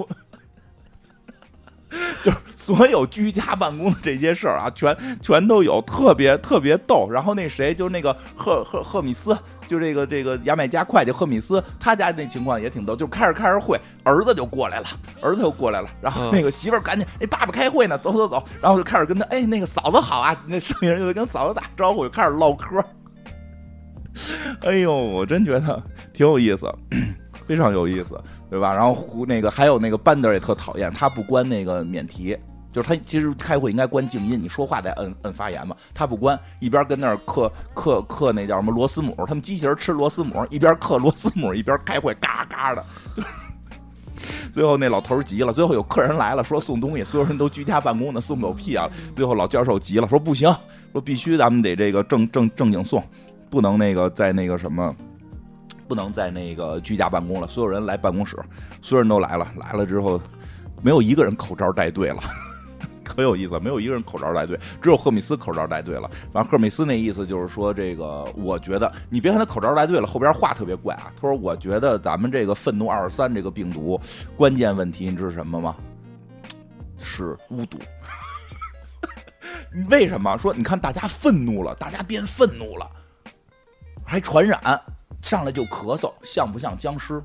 [2.23, 7.09] 就是所有居家办公的这些事儿啊，全全都有，特别特别逗。
[7.09, 9.37] 然后那谁，就是那个赫赫赫米斯，
[9.69, 12.97] 就这个这个牙买加会计赫米斯，他家那情况也挺逗。
[12.97, 14.87] 就开着开着会，儿子就过来了，
[15.21, 15.89] 儿子就过来了。
[16.01, 18.43] 然后那个媳妇儿赶紧，哎，爸爸开会呢，走走走。
[18.61, 22.85] 然后就开始跟他，哎，那个嫂子好啊，那剩下人就跟嫂子打招呼，就开始唠嗑。
[24.63, 26.73] 哎呦，我真觉得挺有意思，
[27.47, 28.21] 非常有意思。
[28.55, 28.73] 对吧？
[28.73, 32.39] 然后胡那个还有那个班德也特讨厌，他不关那个免提，
[32.71, 42.85] 就是他其实开会应该关静音，你说话得摁摁发言嘛，他不关，一边跟那儿刻刻刻那叫什么螺丝母，他们机器人吃螺丝母，一边刻螺丝母一边开会，嘎嘎的。
[44.53, 48.89] 最后那老头急了，最后有客人来了，说送东西，所有人都居家办公呢，送狗屁啊！
[49.17, 50.49] 最后老教授急了，说不行，
[50.93, 53.03] 说必须咱们得这个正正正经送，
[53.51, 54.95] 不能那个在那个什么。
[55.95, 58.37] 不能在那个居家办公了，所有人来办公室，
[58.83, 59.47] 所有人都来了。
[59.57, 60.21] 来了之后，
[60.83, 62.21] 没有一个人口罩戴对了，
[63.05, 66.11] 可有意思，没有一个人口罩戴对，只有赫米斯口罩戴对了。
[66.33, 71.13] 完，赫米斯那意思就是说，这个我觉得你别看他口罩戴对了，后边话特别怪啊。
[71.15, 74.01] 他说：“我觉得咱们这个愤怒二十三这个病毒，
[74.35, 75.77] 关键问题你知道什么吗？
[76.99, 77.79] 是巫毒。
[79.91, 80.37] 为什么？
[80.39, 82.91] 说你看大家愤怒了，大家变愤怒了，
[84.05, 84.61] 还传染。”
[85.25, 87.23] 上来就咳嗽，像不像僵尸？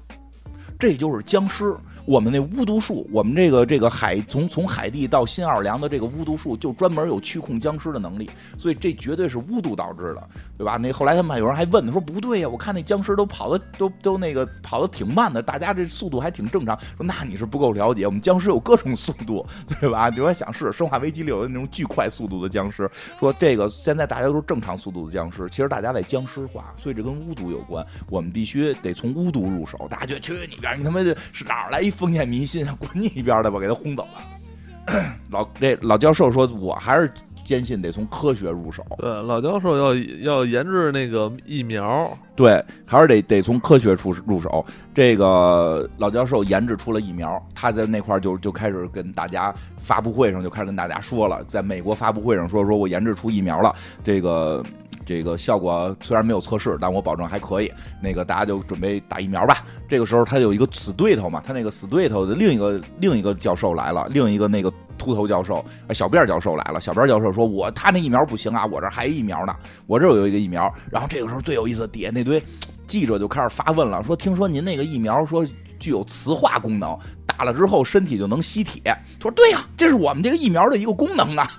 [0.80, 1.76] 这就是僵尸。
[2.10, 10.76] 我们那巫毒术，我们这个这个海从从海地到新奥尔良的这个巫毒术，就专门有驱控僵尸的能力，所以这绝对是巫毒导致的，对吧？
[10.78, 16.76] 那后来他们有人还问他说不对呀，我看那僵尸都跑的 都都那个跑的挺慢的，大家这速度还挺正常。
[16.97, 19.45] 说那你是不够了解，我们僵尸有各种速度，
[19.80, 20.10] 对吧？
[20.10, 22.89] 就在想是生化危机里有的那种巨快速度的僵尸，
[23.20, 27.86] 说这个现在大家都是正常速度的僵尸，其实大家在僵尸化，所以这跟巫毒有关。
[28.10, 29.86] 我们必须得从巫毒入手。
[29.91, 31.93] 大家觉去你边，你他妈的是哪儿来一？
[32.00, 34.93] 封建迷信， 滚你一边的吧，给他轰走了。
[35.30, 37.12] 老这老教授说，我还是
[37.43, 38.86] 坚信得从科学入手。
[38.97, 44.66] 对，老教授要要研制那个疫苗，对，还是得得从科学出入手。
[44.93, 53.76] 这个老教授研制出了疫苗，他在那块就就开始跟大家发布会上就开始跟大家说了，在美国发布会上说，说我研制出疫苗了，
[54.06, 54.64] 这个。
[55.10, 57.72] 这个效果虽然没有测试，但我保证还可以。
[57.99, 59.66] 那个大家就准备打疫苗吧。
[59.88, 66.80] 这个时候他有一个死对头嘛，他那个死对头的另一个另一个教授来了，另一个那个秃头教授，小辫教授来了。
[66.80, 69.55] 小辫教授说：“我他那疫苗不行啊，我这还疫苗呢，
[69.88, 72.39] 我这有一个疫苗。”然后这个时候最有意思，底下那堆
[72.86, 75.43] 记者就开始发问了，说：“听说您那个疫苗说
[75.80, 76.95] 具有磁化功能，
[77.26, 78.80] 打了之后身体就能吸铁？”
[79.20, 81.51] 他说：“对呀，这是我们这个疫苗的一个功能啊。”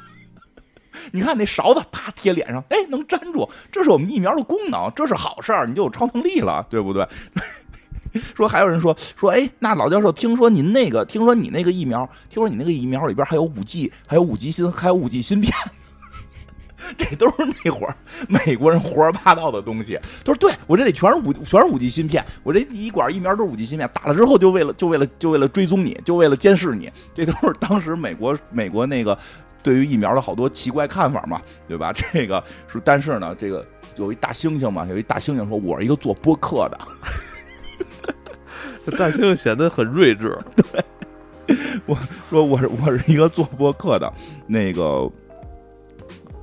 [1.12, 7.06] 你看那勺子，啪贴脸上，哎，能粘住，这是我们疫苗的功能，这是好事儿，你就有超能力了，对不对？
[8.34, 15.54] 说还有人说说，哎，那老教授，听说您那个，听说你那个疫苗，听说你那个疫苗里边还有五 G，还有五 G 芯，还有五 G 芯片，
[16.98, 17.34] 这都是
[17.64, 17.94] 那会儿
[18.26, 19.96] 美国人胡说八道的东西。
[20.24, 29.16] 他说，对我这里全是五，全是五 G 芯片，我这一管疫苗都是五 G 芯片，打了之后就为了就为了就为了追踪你，就为了监视你，这都是当时美国美国那个。
[29.62, 31.92] 对于疫苗的好多奇怪看法嘛，对吧？
[31.96, 36.78] 这个是，但是呢，这个有一大猩猩嘛，有一大猩猩说：“我是一个做播客的。
[38.98, 40.38] ”大猩猩显得很睿智。
[40.56, 41.56] 对，
[41.86, 41.96] 我
[42.28, 44.12] 说我是我是一个做播客的，
[44.46, 45.10] 那个。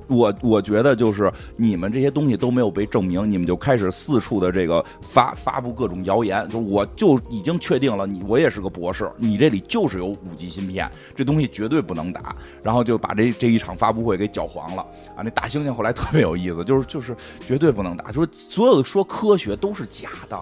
[0.08, 6.48] 我我觉得就是你们这些东西都没有被证明，你们就开始四处的这个发发布各种谣言。
[6.48, 12.34] 就我就已经确定了，你我也是个博士，你这里就是有五 G 芯片，这东西绝对不能打。
[12.62, 14.82] 然后就把这这一场发布会给搅黄了
[15.14, 15.22] 啊！
[15.22, 20.38] 那大猩猩后来特别有意思，就是就是绝对不能打，说所有的说科学都是假的。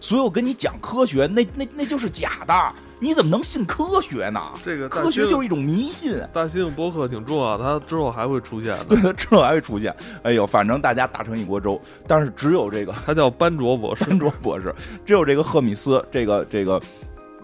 [0.00, 2.54] 所有跟你讲科学，那那那就是假的，
[3.00, 4.40] 你怎么能信科学呢？
[4.64, 6.18] 这个科学就是一种迷信。
[6.32, 8.84] 大猩猩博客挺重要，它之后还会出现的。
[8.96, 9.94] 对，之后还会出现。
[10.22, 11.80] 哎呦，反正大家打成一锅粥。
[12.06, 14.04] 但是只有这个， 他叫班卓博士。
[14.04, 14.74] 班卓博士，
[15.04, 16.80] 只有这个赫米斯，这个这个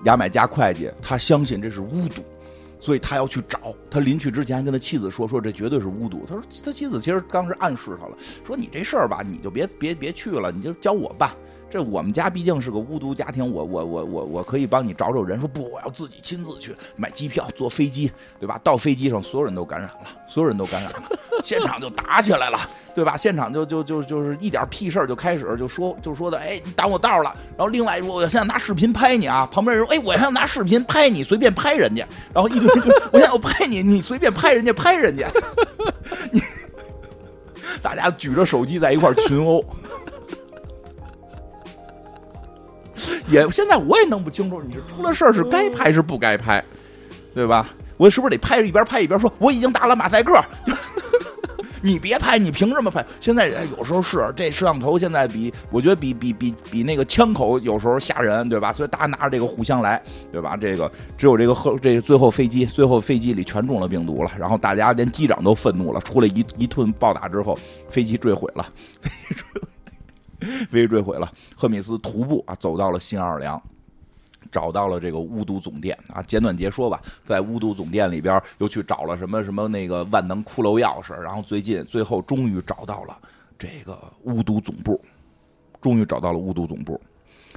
[0.05, 2.22] 牙买加会计，他相信这是巫毒，
[2.78, 3.74] 所以他要去找。
[3.90, 11.30] 他临去之前跟他妻子说：“说这绝对是巫毒。”他说他妻子其实当时暗示他了，说你这事儿吧，你就别别别去了，你就教我办。
[11.71, 15.39] 这我们家毕竟是个巫毒家庭，我我我我我可以帮你找找人。
[15.39, 18.11] 说不，我要自己亲自去买机票，坐飞机，
[18.41, 18.61] 对吧？
[18.64, 21.03] 到飞机上，所有人都感染了，所有人都感染了，
[21.45, 22.59] 现场就打起来了，
[22.93, 23.16] 对吧？
[23.16, 27.33] 现场就就就就是一点屁事儿就开始就说就说的，哎，你挡我道了。
[27.57, 29.49] 然后另外说，我现在拿视频拍你啊。
[29.53, 32.05] 旁边人说，哎，我现在拿视频拍你，随便拍人家。
[32.35, 35.31] 然后一堆人就，我现在我拍你，你随便拍人家，拍人家。
[36.33, 36.43] 你
[37.81, 39.64] 大家举着手机在一块群殴。
[43.28, 46.64] 也现在我也弄不清楚，你是出了事儿是该拍是不该拍，
[47.34, 47.68] 对吧？
[47.96, 50.32] 我是不是得拍一边拍一边说我已经打了马赛克？
[51.82, 53.03] 你别拍，你凭什么拍？
[53.20, 58.70] 现在有时候是这摄像头现在比我觉得比比比比那个枪口有时候吓人，对吧？
[58.70, 60.59] 所以大家拿着这个互相来，对吧？
[60.59, 68.66] 这个只有这个后这最后飞机最后飞机里全中了病毒了，然后大家连机长都愤怒了，出来一一顿暴打之后，飞机坠毁了，
[69.01, 69.62] 坠。
[69.62, 69.80] 飞
[70.70, 73.62] 机坠毁了，赫米斯徒步啊走到了新奥尔良，
[74.51, 76.22] 找到了这个巫毒总店啊。
[76.22, 83.16] 简短截说吧，在巫毒总店里边又去找了什么什么那个万能骷髅钥匙，然后最近最后终于找到了
[83.59, 85.01] 这个巫毒总部，
[85.80, 87.01] 终于找到了巫毒总部。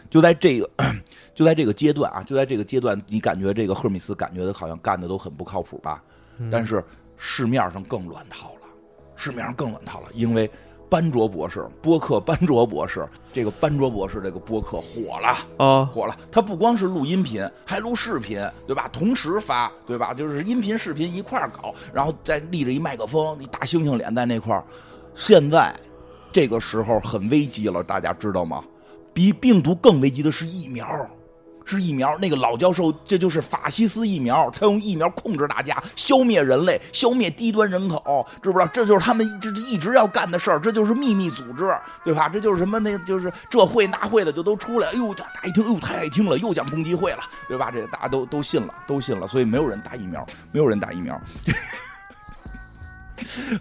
[0.10, 0.70] 就在这个
[1.34, 6.04] 就在这个阶段啊，就在这个阶段，你感觉这个赫米斯感觉的好像干的都很不靠谱吧？
[6.52, 6.84] 但是
[7.16, 8.68] 市面上更乱套了，
[9.16, 10.52] 市面上更乱套了，因为。
[10.94, 16.16] 班卓博士播客，班卓博士，这个班卓博士这个播客火了啊，火了。
[16.32, 18.88] 他不光是录音频，还录视频，对吧？
[18.94, 20.14] 同时发，对吧？
[20.14, 24.64] 就是音频、视频一块儿搞，然后再立着一麦克风，一大猩猩脸在那块儿。
[25.16, 25.76] 现在
[26.32, 28.64] 这个时候很危机了，大家知道吗？
[29.16, 30.88] 比病毒更危机的是疫苗。
[31.66, 38.70] 是疫苗，那个老教授，这就是法西斯疫苗，他用疫苗控制大家，消灭人类，消灭低端人口，知不知道？
[38.74, 41.64] 这就是他们这一直要干的事儿，这就是秘密组织，
[42.04, 42.28] 对吧？
[42.30, 42.80] 这就是什么？
[42.80, 47.72] 那就是这会那会的就都出来，哎呦，大家一听，哎呦，太爱听了，又讲攻击会了，对吧？
[47.72, 51.20] 这个大家都都信了，都信了，所以没有人打疫苗，没有人打疫苗。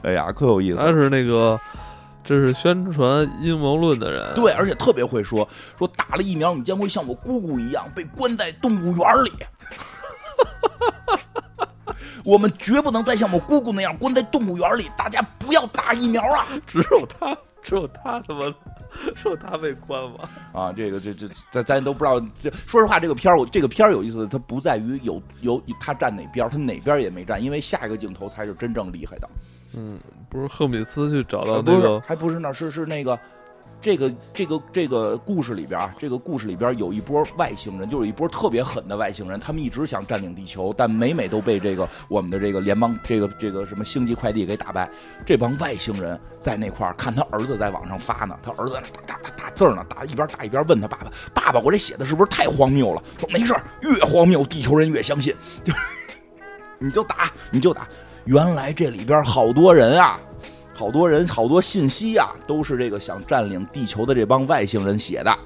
[0.03, 0.79] 哎呀，可有意思。
[0.83, 1.61] 但是那个。
[2.25, 9.31] 这是宣传阴谋论的人，对，而且特别会说，说打了疫苗，你将会像我姑姑一样被关在动物园里。
[12.25, 16.47] 我们绝不能再像我姑姑那样关在动物园里，大家不要打疫苗啊！
[16.67, 18.55] 只有他，只有他他妈，
[19.17, 20.29] 只有他被关吗？
[20.53, 22.21] 啊，这个这这咱咱都不知道。
[22.39, 29.29] 这说实话，这个片儿我这个片儿有意思，它不在于有有他站哪边，他哪边也没站，因为下一个镜头才是真正厉害的。
[29.75, 33.19] 嗯，不是赫米斯去找到那个，还不是那是是那个，
[33.83, 44.89] 这个这个这个故事里边，这个故事里边有一波外星人，就是一波特别狠的外星人，他们一直想占领地球，但每每都被这个我们的这个联邦这个这个什么星际快递给打败。
[45.27, 48.75] 这帮外星人在那块儿看他儿子在网上发呢，他儿子
[49.05, 55.73] 打打打打字呢，打一边打一边问他爸爸：“爸爸，我这写的是不是太荒谬了？”说：“没事越荒谬，地球人越相信。”就
[56.79, 57.89] 你就打，你就打。
[58.27, 60.21] 原来这里边好多人啊。
[60.83, 65.39] 好多人，好多信息啊，都是这个想占领地球的这帮外星人写的。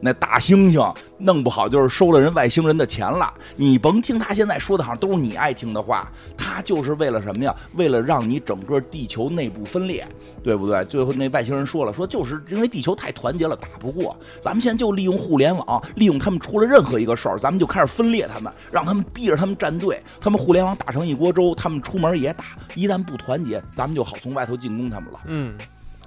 [0.00, 3.32] 那大猩猩弄不好就是收了人外星人的钱了。
[3.56, 6.10] 你甭听他现在说的，好像都是你爱听的话。
[6.36, 7.54] 他就是为了什么呀？
[7.74, 10.06] 为了让你整个地球内部分裂，
[10.42, 10.84] 对不对？
[10.86, 14.16] 最后那外星人说了，说就是因为地球太团结了，打不过。
[14.40, 20.02] 咱们现在就利用互联网，利用他们出了任何一个事儿，咱们就开始分裂他们，让他们逼着他们站队。
[20.20, 22.44] 他们互联网打成一锅粥，他们出门也打。
[22.74, 25.20] 一旦不团结，咱们就好从外头进攻他们了。
[25.26, 25.56] 嗯，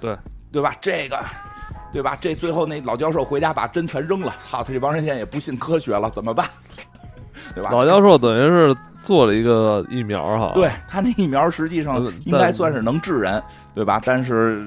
[0.00, 0.16] 对，
[0.54, 0.74] 对吧？
[0.80, 1.18] 这个。
[1.92, 2.18] 对吧？
[2.20, 4.64] 这最后那老教授回家把针全扔了，操！
[4.64, 6.44] 他这帮人现在也不信科学了，怎么办？
[7.54, 7.70] 对吧？
[7.70, 13.40] 老教授等于是做了一个疫苗哈，对他那疫苗实际上应该算是能治人，
[13.76, 14.02] 对吧？
[14.04, 14.66] 但是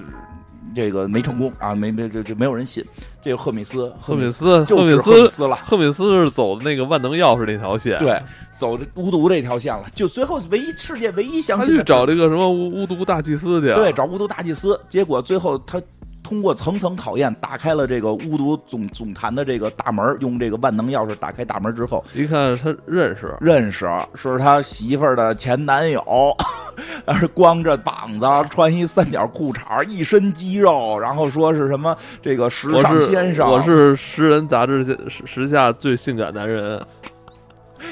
[0.78, 2.86] 这个没成功啊，没没这这没有人信。
[3.20, 5.56] 这个赫米斯，赫米斯，就赫米斯了。
[5.66, 8.22] 赫米斯是走那个万能钥匙那条线，对，
[8.56, 9.84] 走巫毒这条线了。
[9.96, 14.80] 就最后唯一世界唯一相信，他去找这个什么巫巫毒大祭司去，对，找巫毒大祭司。
[14.88, 15.82] 结果最后他。
[16.28, 26.04] 通过层层考验，打开了这个巫毒总总坛的这个大门，用这个万能钥匙打开大门之后，一看他认识，认识是他媳妇儿的前男友，
[27.18, 36.86] 是光着膀子，穿一三角裤衩，一身肌肉，然后说是什么这个时尚先生，我是诗人杂志时时下最性感男人。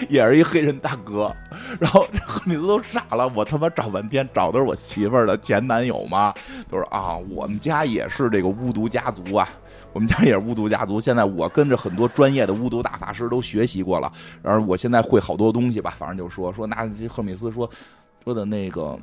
[0.09, 1.33] 也是一黑人大哥，
[1.79, 6.33] 然后赫米斯都傻了，我他妈找半天找的是我媳妇儿的前男友吗？
[6.69, 9.47] 都说啊，我们家也是这个巫毒家族啊，
[9.93, 10.99] 我们家也是巫毒家族。
[10.99, 14.11] 现在我跟着很多专业的巫毒大法师都学习过了，
[14.41, 16.75] 然后我现在会好多东西吧，反正就说说那
[17.07, 17.69] 赫米斯说
[18.23, 18.97] 说的那个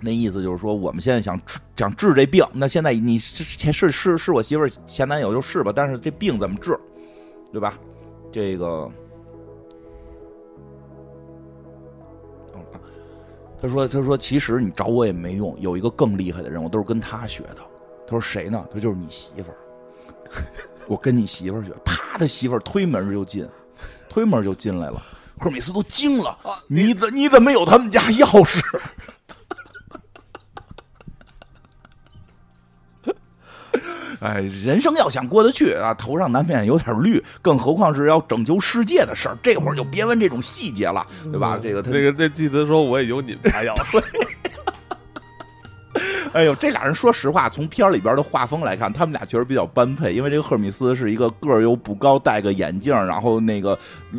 [0.00, 6.78] 那意思就是说，我们现在想治想治这病，那现在你是是是是我媳妇儿前男友就是吧，但是这病怎么治，
[7.52, 7.74] 对吧？
[8.32, 8.90] 这个。
[13.60, 17.56] 他说：“他说，其实你找我也没用，有一个更厉害的人，我都是跟他学的。
[18.06, 18.62] 他说谁呢？
[18.72, 19.56] 他就是你媳妇儿。
[20.86, 21.72] 我跟你媳妇儿学。
[21.84, 23.48] 啪，他媳妇儿推门就进，
[24.08, 25.02] 推门就进来了。
[25.38, 28.60] 赫米斯都惊了，你怎你怎么有他们家钥匙？”
[34.24, 39.36] 哎，人生要想过得去啊，头上难免有点绿，更何况是要拯救世界的事儿。
[39.42, 41.58] 这会儿就别问这种细节了，对吧？
[41.62, 44.02] 这个他那个这记得说我也有你们家钥匙。
[46.32, 50.12] 哎呦，这俩人说实话，从片里边的画风来看，他们俩确实比较般配。
[50.12, 53.78] 因为这个赫米斯是一个个儿又不高，戴个眼镜，然后那个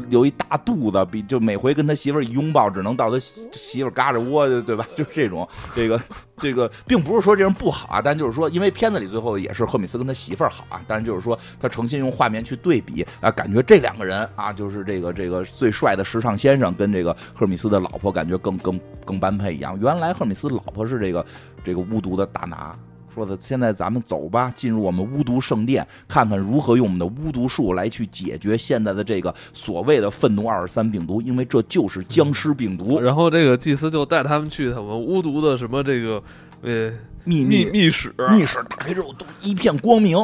[0.09, 4.87] 有一大肚子，比就每回跟他媳妇儿一拥抱，只能到他媳妇儿嘎着窝，对吧？
[4.95, 5.45] 就是这种，
[5.75, 5.99] 这个
[6.37, 19.77] 这个，并不是说这人不好啊，但就是说，因为片子里最后也是赫米斯跟他媳妇儿好啊，但是就是说，他诚心用画面去对比啊，感觉这两个人啊，就是这个这个最帅的时尚先生跟这个赫米斯的老婆，感觉更更更般配一样。
[19.81, 21.25] 原来赫米斯老婆是这个。
[21.65, 22.77] 这个巫毒的大拿
[23.15, 32.99] 说的，现在咱们走吧，进入我们巫毒圣殿，看看如何用我们的巫毒术来去解决现在的这个所谓的愤怒二十三病毒，因为这就是僵尸病毒。
[32.99, 36.21] 然后这个祭司就带他们去他们巫毒的什么这个
[36.61, 36.91] 呃
[37.23, 40.17] 秘密密室，密室打开之后都一片光明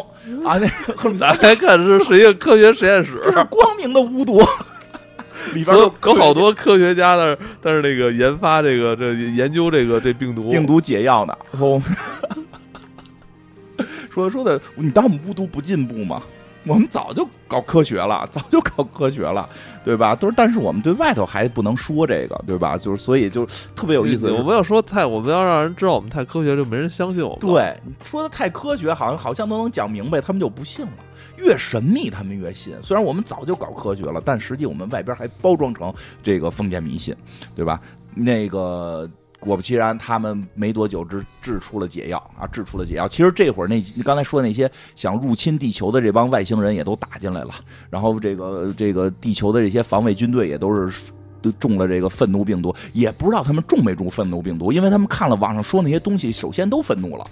[0.43, 0.59] 啊！
[0.59, 4.39] 那咱还看是实验科学实验室，这是光明的巫毒。
[5.55, 11.35] 里边有好多科学家的，但是那个研发这个这研究这个这病毒病毒解药呢。
[14.11, 16.21] 说说的，你当我们巫毒不进步吗？
[16.67, 19.49] 我们早就搞科学了， 早就搞科学了，
[19.83, 20.15] 对吧？
[20.15, 22.77] 都是，但是我们对外头还不能说这个，对吧？
[22.77, 23.43] 就是所以就
[23.75, 24.29] 特别有意思。
[24.31, 27.39] 我们要说太，我们要让人知道我们太科学，就没人相信我们。
[27.39, 30.91] 对，说的太科学，好像好像都能讲明白，他们就不信了。
[31.37, 32.75] 越神秘，他们越信。
[32.79, 35.91] 虽然我们早就搞科学了，但实际我们外边还包装成
[36.21, 37.15] 这个封建迷信，
[37.55, 37.81] 对吧？
[38.13, 39.09] 那个
[39.41, 43.07] 果不其然，他们没多久制制出了解药啊，制出了解药。
[43.07, 47.55] 其实这会儿那刚才说的那些想入侵地球的这帮外星人也都打进来了，
[47.89, 51.11] 然后这个这个地球的这些防卫军队也都是
[51.41, 57.25] 都中了这个愤怒病毒，也不知道他们中没中愤怒病毒，因为他们看了网上说那些东西，首先都愤怒了。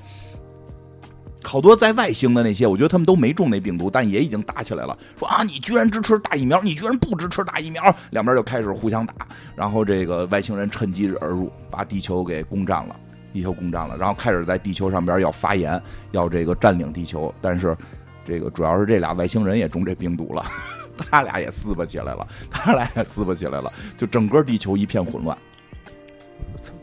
[1.43, 4.97] 好多在外星的那些，我觉得他们都没中那病毒，但也已经打起来了。
[5.17, 9.13] 说啊，你居然支持打疫苗，你居然不支持打疫苗，两边就开始互相打。
[9.55, 12.95] 然后这个外星人趁机而入，把地球给攻占了。
[13.31, 15.79] 地球攻占了，然后开始在地球上边要发言，
[16.11, 17.77] 要这个占领地球，但是
[18.25, 20.43] 这个主要是这俩外星人也中这病毒了，
[20.97, 25.37] 他俩也撕巴起来了，他俩也撕巴起来了，就整个地球一片混乱。
[26.51, 26.73] 我操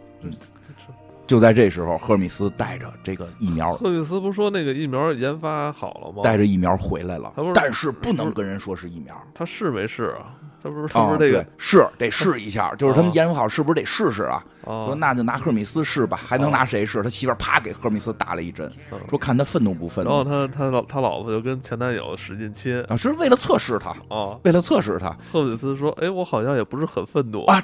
[1.26, 6.22] 嗯就在这时候，赫米斯带着这个疫苗，赫米斯不是说那个疫苗研发好了吗？
[6.22, 9.14] 带着疫苗回来了是，但是不能跟人说是疫苗。
[9.34, 10.34] 他试没试啊？
[10.62, 14.44] 他不是他啊，不是这个对，是得试一下，就是他们啊研究好是不是得试试啊？
[14.64, 17.02] 啊说那就拿赫米斯试吧，还能拿谁试？
[17.02, 24.38] 他媳妇啪给赫米斯打了一针，嗯说看他愤怒不愤怒然后他他老他老婆就跟前男友使劲亲啊，是为了测试他，啊。
[24.44, 27.60] 为了测试他赫米斯说：“哎，我好像也不是很愤怒啊。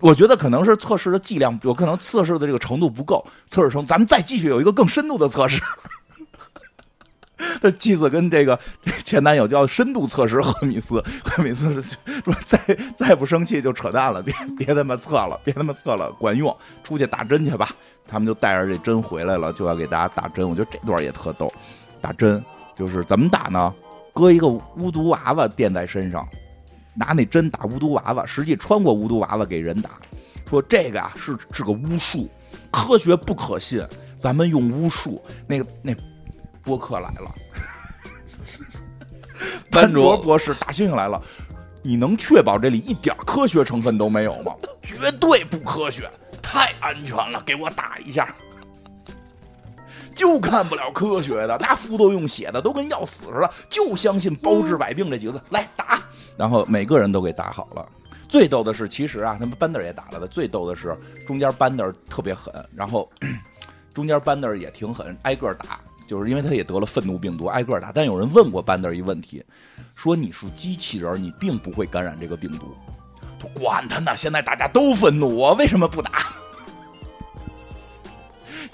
[0.00, 5.62] 我觉得可能是测试的剂量，有可能测试的这个程度不够，测试成咱们再继续有一个更深度的测试。
[7.62, 8.58] 这妻子跟这个
[9.04, 12.58] 前男友就要深度测试 赫米斯，赫米斯说再
[12.94, 17.70] 再不生气就扯淡了，别别他妈测了，别他妈测了，管用，出去打针去吧。
[18.06, 20.48] 他们就带着这针回来了，就要给大家打针。
[20.48, 21.52] 我觉得这段也特逗，
[22.00, 22.42] 打针
[22.76, 23.72] 就是怎么打呢？
[24.12, 26.28] 搁一个巫毒娃娃垫在身上，
[27.00, 29.92] 拿那针打巫毒娃娃，实际穿过巫毒娃娃给人打，
[30.46, 32.28] 说这个啊是是个巫术，
[32.70, 33.82] 科学不可信，
[34.18, 35.24] 咱们用巫术。
[35.46, 35.94] 那个那
[36.62, 37.34] 播客来了，
[39.70, 41.18] 班班主卓博士大猩猩来了，
[41.82, 44.52] 你能确保这里一点科学成分都没有吗？
[44.82, 46.06] 绝对不科学，
[46.42, 48.28] 太安全了，给我打一下。
[50.20, 55.98] 就看不了科学的，那副作用写的，都跟要死似的，就相信包治百病这几个字，来打。
[56.36, 57.88] 然后每个人都给打好了。
[58.28, 60.28] 最逗的是，其实啊，他们班德尔也打了的。
[60.28, 60.94] 最逗的是，
[61.26, 63.10] 中间班德尔特别 狠，然后
[63.94, 67.90] 中间班德尔也挺狠，挨个打，就是因为他也得了愤怒病毒，挨个打。
[67.90, 69.42] 但有人问过班德尔一问题，
[69.94, 72.76] 说你是机器人，你并不会感染这个病毒。
[73.40, 76.26] 他管他呢，现在大家都愤怒，我为什么不打？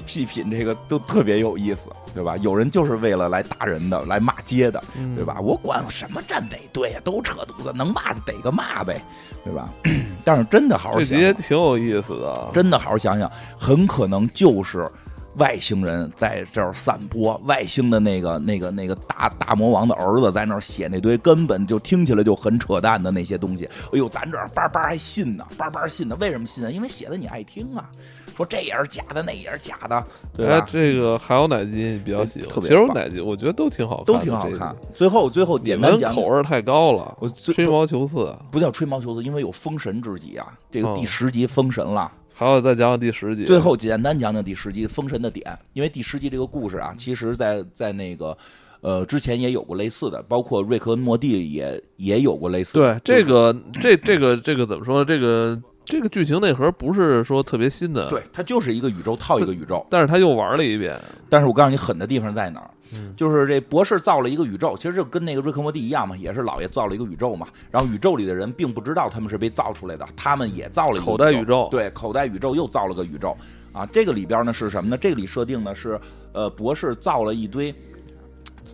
[0.07, 2.37] 细品这个都特别有意思，对吧？
[2.39, 4.83] 有人就是为了来打人的，来骂街的，
[5.15, 5.41] 对吧？
[5.41, 9.03] 我管什么站得队啊，都扯犊子，能骂就逮个骂呗，
[9.45, 9.69] 对吧？
[10.25, 12.51] 但是真的好好这想想，集也挺有意思的。
[12.53, 14.91] 真的好好想想，很可能就是
[15.37, 23.67] 外星人在这儿散播，外星的那个、那个、那个大大魔王的儿子在那儿写那堆根本就听起来就很扯淡的那些东西。
[23.93, 26.73] 哎呦，咱这儿叭叭还信呢，叭叭信呢，为什么信呢？
[26.73, 27.91] 因为写的你爱听啊。
[28.37, 30.67] 说这也是假的，那也是假的，对哎吧，？
[30.71, 32.49] 这个还有哪集你比较喜欢？
[32.49, 34.77] 特别其实有哪集我觉得都挺好看都，挺好看。
[34.95, 38.37] 最后最后简单讲，口味太高了，我吹毛求疵。
[38.51, 42.13] 不叫吹毛求疵，因为有封神之集啊，这个哦第十集封神了。
[42.35, 48.37] 还要再讲讲第十集，最后简单讲讲第十集封神的点，因为第十集这个故事啊，其实在在那个
[48.83, 53.01] 呃之前也有过类似的，包括瑞克跟莫蒂也也有过类似的。
[53.01, 55.05] 对这就是个这这个这个怎么说呢？
[55.07, 59.87] 这个这个剧情内核不是说特别新的，对，它就是一个宇宙套一个宇宙。
[59.89, 61.01] 但是他又玩了一遍。
[61.31, 62.69] 但是我告诉你，狠的地方在哪
[63.17, 67.47] 就是这博士造了一个宇宙，其实就跟那个瑞克莫蒂一样嘛，也是老爷造了一个宇宙嘛。
[67.71, 73.37] 然后宇宙里的人并不知道他们是被造出来的，他们也造了一个口袋宇宙对，口袋宇宙又造了个宇宙
[73.73, 73.87] 啊。
[73.87, 74.99] 这个里边呢是什么呢？
[74.99, 75.99] 这个里设定呢是
[76.33, 77.75] 呃，博士造了一堆，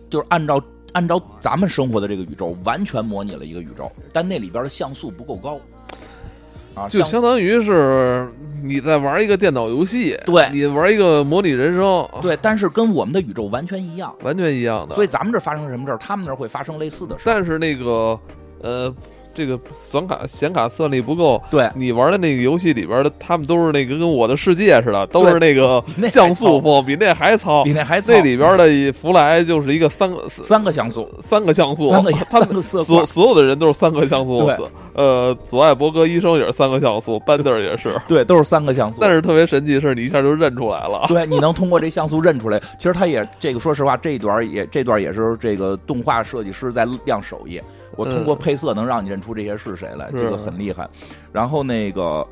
[0.09, 0.61] 就是按照
[0.93, 5.59] 按照咱们生活的这个宇宙，完全模拟了一个宇宙，但那里边的像素不够高
[6.75, 8.27] 啊，就相当于是
[8.63, 14.13] 你在玩一个电脑游戏，对你玩一个模拟人生，对，但是跟我们的宇宙完全一样。
[14.23, 14.95] 完全一样的。
[14.95, 17.33] 所以咱们这儿发生什么事儿，他们那儿会发生类似的事儿。
[17.33, 18.17] 但是那个
[18.61, 18.93] 呃，
[19.33, 27.63] 这个显卡显卡算力不够，对，你玩的那个游戏里边的，他们都是那个跟我的世界似的，都是那个像素风，比那还糙。
[27.63, 34.67] 比那还糙那里边的弗莱就是一个三个三个像素，三个像素，三个他三个们色，所所有的人都是三个像素对。
[34.93, 37.89] 呃，左爱伯格医生也是三个像素，班德尔也是。
[38.07, 38.99] 对，都是三个像素。
[39.01, 41.03] 但是特别神奇的是，你一下就认出来了。
[41.09, 42.61] 对，你能通过这像素认出来。
[42.77, 47.59] 其实他也这个，说实话，这一段也这段也是这个动画设计师在亮手艺。
[47.95, 50.89] 我通过配色能让你认出这些是谁来，是这个很厉害。
[51.31, 52.27] 然后那个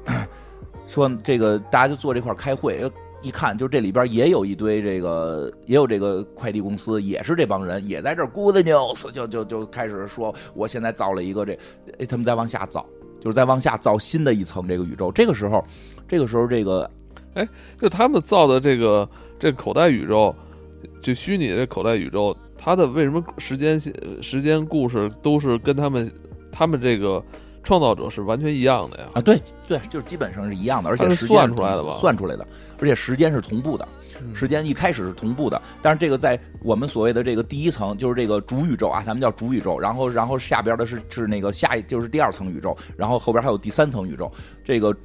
[0.88, 2.82] 说这个大家就坐这块儿开会，
[3.22, 11.54] 一看就这里边也有一堆这个也有这个快递公司，也是这帮人也在这儿 good news，就就就开始说我现在造了一个这，
[12.00, 12.84] 哎他们在往下造，
[13.20, 15.12] 就是在往下造新的一层这个宇宙。
[15.12, 15.64] 这个时候，
[16.08, 16.90] 这个时候这个
[17.36, 19.08] 哎就他们造的这个
[19.40, 20.36] 这个口袋宇宙，
[21.00, 26.12] 就虚拟的这口袋宇宙，它的为什么时间线时间故事都是跟他们
[26.52, 27.24] 他们这个
[27.64, 29.06] 创造者是完全一样的呀？
[29.16, 32.46] 啊，对对，就是基本上是一样的，而且时间算出来的吧算出来的，
[32.80, 33.88] 而且时间是同步的，
[34.20, 44.32] 嗯时间一开始是同步的，但是这个在我们所谓的这个第一层，就是这个主宇宙啊，咱们叫主宇宙，然后然后下边的是是那个下一就是第二层宇宙，然后后边还有第三层宇宙，
[44.64, 44.96] 这个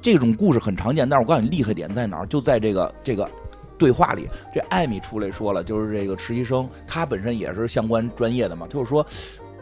[0.00, 3.28] 这种故事很常见，但是我告诉你厉害点在哪儿，就在这个这个
[3.82, 9.04] 对话里，这艾米出来说了，就是这个实习生，他本身也是相关专业的嘛，就是说。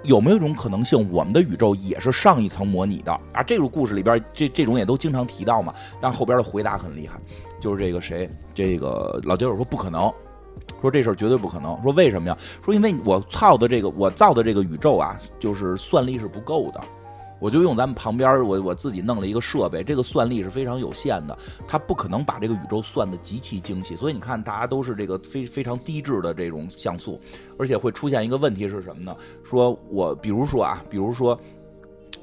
[0.05, 3.43] 有没有一种可能性，我们的宇宙也是上一层模拟的啊？
[3.43, 5.75] 这种故事里边，这这种也都经常提到嘛。
[6.01, 7.21] 但后边的回答很厉害，
[7.61, 10.11] 就是这个谁，这个老教授说不可能，
[10.81, 11.79] 说这事儿绝对不可能。
[11.83, 12.39] 说为什么呀？
[12.65, 16.81] 说因为我造的这个我造的这个宇宙啊，就是算力是不够的。
[17.41, 21.37] 我就用咱们旁边我我自己弄了一个设备，这个算力是非常有限的，
[21.67, 23.97] 它不可能把这个宇宙算的极其精细。
[23.97, 27.21] 所以你看，大家都是这个非非常低质的这种像素，
[27.59, 29.17] 而且会出现一个问题是什么呢？
[29.43, 31.37] 说我比如说啊，比如说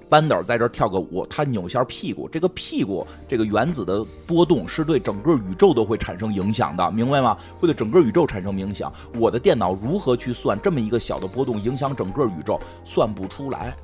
[0.08, 7.36] 班导在这跳个舞，他扭一下屁股，这个屁股这个原子的波动是对整个宇宙都会产生影响的，明白吗？
[7.60, 8.94] 会对整个宇宙产生影响。
[9.16, 12.58] 我的电脑如何去算这么一个小的波动影响整个宇宙？
[12.86, 13.76] 算不出来。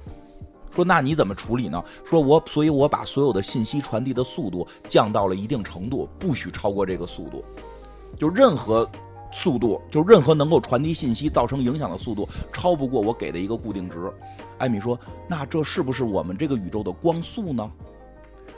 [0.76, 1.84] 说那你怎么处理呢？
[2.04, 7.44] 说我所以，我把所有的信息传递的速度降到了一定程度，不许超过这个速度。
[8.18, 8.90] 就任何
[9.32, 14.12] 速度，就任何能够传递信息造成影响的速度，超不过我给的一个固定值。
[14.58, 17.70] 艾米说：“那这是不是我们这个宇宙的光速呢？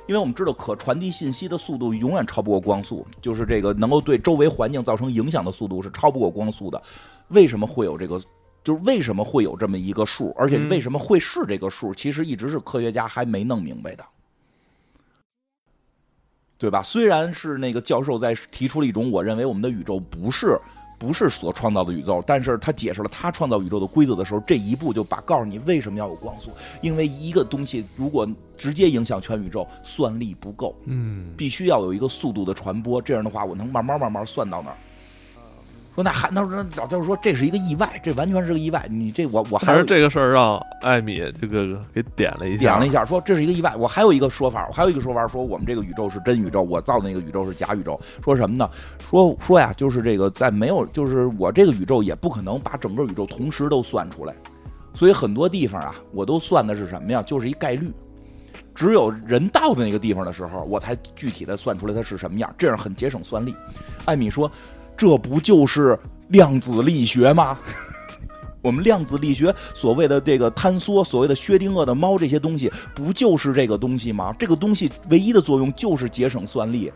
[0.08, 6.82] 因为我们知道，可传递信息的速度永远超不过光速，就是这个能够对周围环境造成影响的速度是超不过光速的。
[7.30, 8.22] 为什么会有这个？”
[8.66, 14.04] 就是为什么会有这么一个数，而且为什么会是这个数，其实一直是科学家还没弄明白的，
[16.58, 16.82] 对吧？
[16.82, 20.60] 虽然是那个教授在提出了一种我认为我们的宇宙不是
[20.98, 26.50] 不是所创造的宇宙，但是他解释了他创造宇宙的规则的时候，这一步就把告诉你为什么要有光速，
[26.82, 28.28] 因为一个东西如果
[28.58, 34.78] 直接影响全宇宙，算力不够，嗯，必须要有一个速度的传播，这样的话我能慢慢慢慢算到那儿。
[35.96, 38.86] 说那还那说老教授说这是一个意外，这完全是个意外。
[38.92, 43.74] 你这我我还是这个事儿让艾米这个给点了一下，点了一下，说这是一个意外。
[43.78, 47.98] 我还有一个说法，我还有一个说法，说我们这个宇宙是真宇宙，我造的那个宇宙是假宇宙。
[48.22, 48.70] 说什么呢？
[49.00, 54.36] 说说呀，就是这个在没有，就是我这个宇宙也不可能把整个宇宙同时都算出来，
[54.94, 57.24] 所以很多地方啊，我都算的是什么呀？
[57.24, 57.90] 就是一概率，
[58.74, 63.56] 只有人到的那个地方的时候，我才具体的算出来它是什么样，这样很节省算力。
[64.04, 64.52] 艾米说。
[64.98, 65.98] 这不就是
[66.30, 67.58] 量子力学吗？
[68.62, 74.34] 我们量子力学所谓的这个坍缩，所谓的薛定谔的猫这些东西，不就是这个东西吗？
[74.40, 76.92] 这个东西唯一的作用就是节省算力。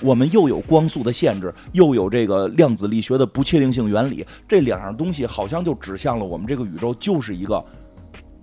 [0.00, 7.64] 我们又有光速的限制，又有这个量子力学的不确定性原理，这两样东西好像就指向了我们这个宇宙就是一个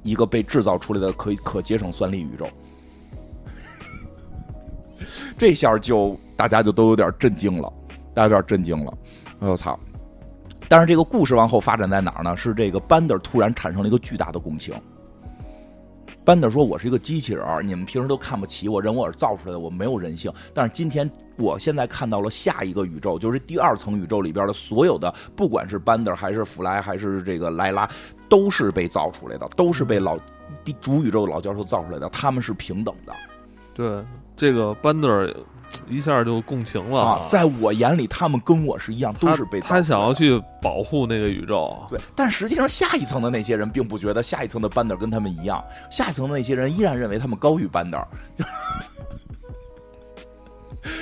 [0.03, 2.47] 一个被制造出来的可以可节省算力宇宙。
[5.37, 7.71] 这下就大家就都有点震惊了。
[8.15, 8.97] 大家有点震惊了，
[9.41, 9.77] 哎我操！
[10.67, 12.35] 但是这个故事往后发展在哪儿呢？
[12.35, 14.73] 是这个班德突然产生了一个巨大的共情。
[16.23, 20.33] 班德说：“我是一个机器人，你们平时都看不起我，认我是造出来的，我没有人性。
[20.55, 27.87] 但是今天，我现在看到了下一个宇宙，就是第二层宇宙里边的所有的，不管是班德还是弗莱还是这个莱拉，
[28.27, 30.17] 都是被造出来的，都是被老
[30.81, 33.13] 主宇宙老教授造出来的，他们是平等的。”
[33.75, 34.03] 对，
[34.35, 35.31] 这个班德。
[35.87, 37.25] 一下就共情了啊！
[37.27, 41.85] 在我眼里，他们跟我是一样，都是被他想要去保护那个宇宙。
[41.89, 48.03] 对，但实际上下一层的那些人并不觉得下一层的班德跟他们一样，下一层的那些人依然认为他们高于班德。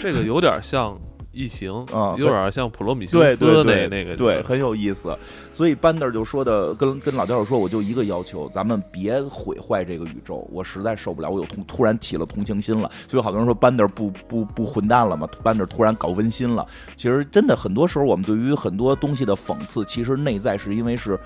[0.02, 0.98] 这个有点像。
[1.34, 5.18] 异形啊，有点像普罗米修斯那那个，对，很有意思。
[5.52, 10.48] 所以班德就说的，跟跟老教授说，我就一个要求，咱们别毁坏这个宇宙。
[10.52, 12.90] 我实在受不了，我有同突然起了同情心了。
[13.08, 16.66] 所以好多人说班德不不不混蛋了嘛，班德突然搞温馨了。
[16.96, 21.20] 其实真的很多时候，我们对于很多东西的讽刺，其实内在是因为是。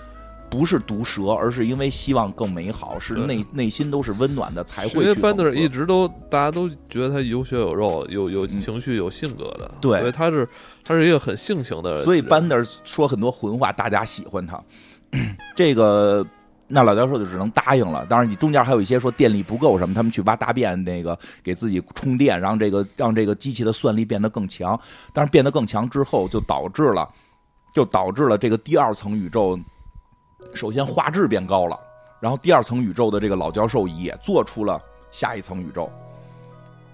[0.49, 5.03] 不是毒蛇，而是因为希望更美好，是内内心都是温暖的，才会。
[5.03, 9.69] 因为班德一直都大家都觉得他有血有肉，有有情绪、有性格的。
[9.81, 10.47] 对，所以他是
[10.85, 12.03] 他是一个很性情的人。
[12.03, 14.61] 所以班德说很多混话，大家喜欢他。
[15.55, 16.25] 这个
[16.67, 18.05] 那老教授就只能答应了。
[18.05, 24.79] 当然，你中间还有一些说电力不够什么，他们去挖大便，那个给自己充电，让这个让这个机器的算力变得更强。
[25.13, 27.09] 但是变得更强之后，就导致了
[27.73, 29.59] 就导致了这个第二层宇宙。
[30.53, 31.79] 首先画质变高了，
[32.19, 35.89] 然后第二层宇宙的这个老教授也做出了下一层宇宙，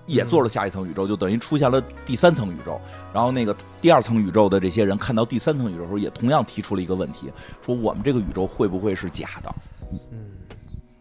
[0.06, 2.80] 也做了下一层宇宙，就等于出现了第三层宇宙。
[3.14, 7.32] 然后那个第二层宇宙的这些人看到第三层宇宙的时候，也同样提出了一个问题：
[7.62, 9.56] 说我们这个宇宙会不会是假的？
[10.12, 10.32] 嗯，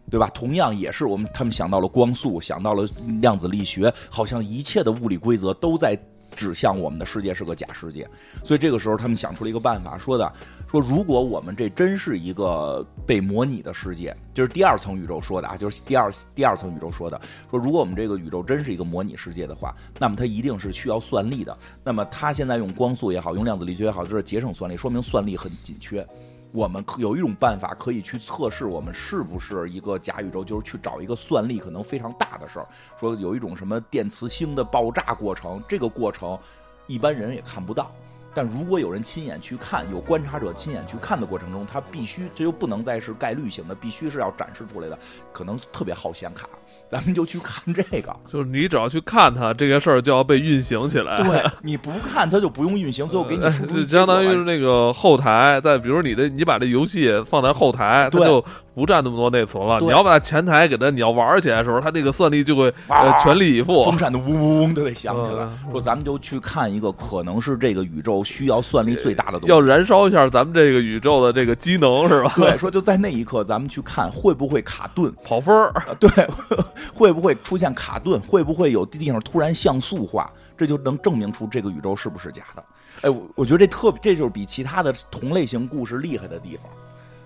[0.09, 0.29] 对吧？
[0.33, 2.87] 同样也是我们他们想到了光速，想到了
[3.21, 5.99] 量子力学，好像一切的物理规则都在。
[6.35, 8.07] 指向我们的世界是个假世界。
[8.43, 10.31] 所以这个时候，他们想出了一个办法，说的
[10.67, 17.19] 说，如果我们这真是一个被模拟的世界，就是第二层宇宙说的啊，就是第二第二层宇宙说的，
[17.49, 21.57] 说如果我们这个宇宙真是一个模拟世界的话，那么它一定是需要算力的。
[21.83, 26.05] 那么它现在用光速也好，用量子力学也好，就是节省算力，说明算力很紧缺。
[26.53, 32.67] 我们可有一种办法可以去测试我们是不是一个假宇宙，就是去找一个算力可能非常大的事儿。
[32.99, 36.37] 说有一种什么电磁星的爆炸过程，这个过程
[36.85, 37.91] 一般人也看不到。
[38.35, 44.97] 但如果有人亲眼去看，有观察者亲眼去看的过程中，它必须这又不能再是概率型的，必须是要展示出来的，
[45.31, 46.47] 可能特别耗显卡。
[46.93, 51.17] 咱们就去看这个，就是你只要去看它，这个事儿就要被运行起来。
[51.17, 53.81] 对，你不看它就不用运行， 所以我给你输出。
[53.87, 59.79] 相当于是那个后台，在比如你的，你把这游戏放在后台，它就不占那么多内存了。
[59.79, 65.47] 你要把前台给它，你要玩起来的时候，它那个算力就会呃全力以赴，风扇的嗡嗡嗡都得响起来。
[65.71, 72.33] 说咱们就去看一个可能是这个宇宙需要算力最大的东西，要燃烧一下咱们这个宇宙的这个机能，是吧？
[72.35, 75.73] 对，说就在那一刻，咱们去看会不会卡顿、跑分儿？
[75.99, 76.09] 对，
[76.93, 77.73] 会不会出现？
[77.73, 80.31] 卡顿会不会有地方突然像素化？
[80.55, 82.63] 这就能证明出这个宇宙是不是假的？
[83.01, 86.71] 哎，我我觉得这特这就是比其他的同类型故事厉害的地方。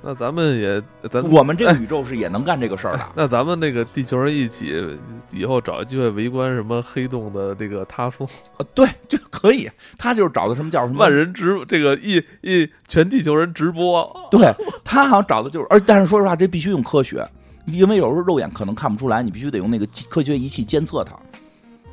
[0.07, 0.81] 那咱们也
[1.11, 3.05] 咱我们这个宇宙是也能干这个事儿的。
[3.13, 4.73] 那咱们那个地球人一起
[5.31, 8.23] 以后找机会围观什么黑洞的这个塌缩
[8.55, 8.63] 啊？
[8.73, 9.69] 对，就可以。
[9.97, 14.09] 他就是找的什么叫什么万人直这个一一全地球人直播。
[14.31, 14.49] 对
[14.81, 17.27] 他好像找的就是，而但是说实话，这必须用科学。
[17.65, 21.17] 因为有时候肉眼可能看不出来，你必须得用那个科学仪器监测它。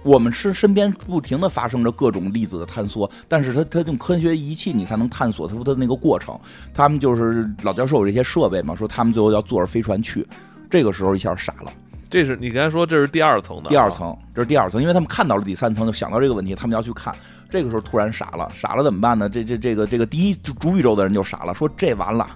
[0.04, 6.38] 我们是身边不停的发生着各种粒子的坍缩，但是它它用科学仪器你才能探索出它的那个过程。
[6.72, 10.24] 他们就是老教授有这些设备嘛，说他们最后要坐着飞船去。
[10.70, 11.72] 这个时候一下傻了，
[12.10, 17.14] 这是你刚才说这是第二层的，第二层这是第二层，因为他们看到了第三层，就想到这个问题，他们要去看。
[17.48, 19.28] 这个时候突然傻了，傻了怎么办呢？
[19.28, 22.28] 这这这个这个第一主宇宙的人就傻了，说这完了。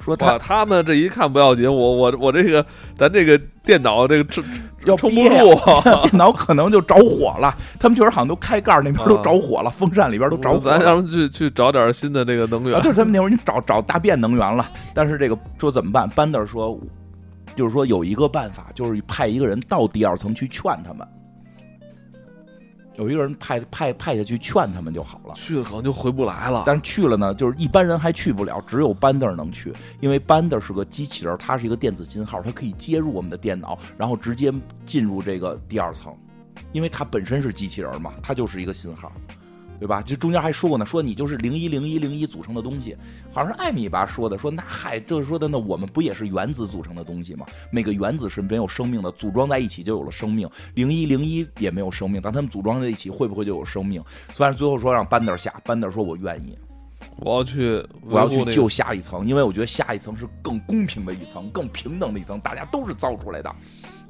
[0.00, 2.64] 说他他们这一看不要紧，我我我这个
[2.96, 4.42] 咱这个电脑这个撑
[4.86, 5.60] 要撑不住，
[6.02, 7.54] 电脑可能就着火了。
[7.78, 10.70] 他们确实好像都开盖那边都着火了，风扇里边都着火。
[10.70, 12.80] 咱让他们去去找点新的这个能源。
[12.80, 16.08] 就是他们那会儿你找找大便能源了，但是这个说怎么办？
[16.08, 16.80] 班德说，
[17.54, 21.06] 就是说有一个办法，就是派一个人到第二层去劝他们。
[22.96, 26.64] 有一个人派派派下去劝他们就好了，去了可能就回不来了。
[26.66, 34.52] 但是去了呢，就是一般人还去不了，只有班德能去，因为班德是个机器人，它是一个电子信号，它可以接入我们的电脑，然后直接
[34.84, 36.14] 进入这个第二层，
[36.72, 39.10] 因为它本身是机器人嘛，它就是一个信号。
[39.80, 40.02] 对吧？
[40.02, 42.94] 就中间还说过呢，说你就是零一零一零一组成的东西，
[43.32, 47.46] 好像是艾米吧说的，说那嗨，就是说的那我们不也是原子组成的东西吗？
[47.72, 50.46] 每个原子是没有生命的，组装在一起就有了生命。
[50.74, 54.04] 零一零一也没有生命，当他们组装在一起，会不会就有生命？
[54.34, 56.58] 虽然最后说让班德下，班德说我愿意，
[57.16, 63.50] 我要去，我要去救下一层，因为我觉得下一层是更公平的一层，更平等的一层，大家都是造出来的。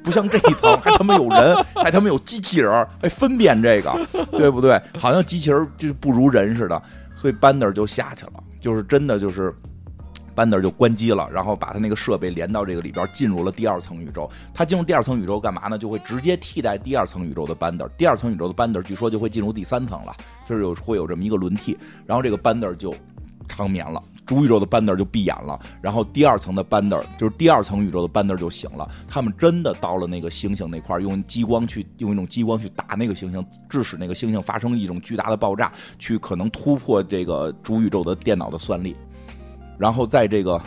[0.03, 3.95] 不像这一层还他妈有人，还他妈有机器人，还分辨这个，
[4.31, 4.81] 对不对？
[4.99, 6.83] 好像机器人就不如人似的，
[7.15, 9.55] 所以班德就下去了，就是真的就是
[10.35, 14.31] 班德就关机了，然后把他那个设备连到这个里边，进入了第二层宇宙。
[14.55, 15.77] 他进入第二层宇宙干嘛呢？
[15.77, 17.87] 就会直接替代第二层宇宙的班德。
[17.99, 20.15] 第二层宇宙的班德据说就会进入第三层了，
[20.47, 22.95] 就是有会有这么一个轮替，然后这个班德就
[23.49, 24.03] 长眠了。
[24.31, 28.89] 主宇宙的班德就闭眼了，然后第二层的班德就是第二层宇宙的班德就醒了。
[29.09, 38.95] 他们真的到了那个星星那块用激光去用一种激光去打那个星星，致使那个星星发生一种巨大的爆炸，去可能突破这个主宇宙的电脑的算力。
[39.77, 40.63] 然后在这个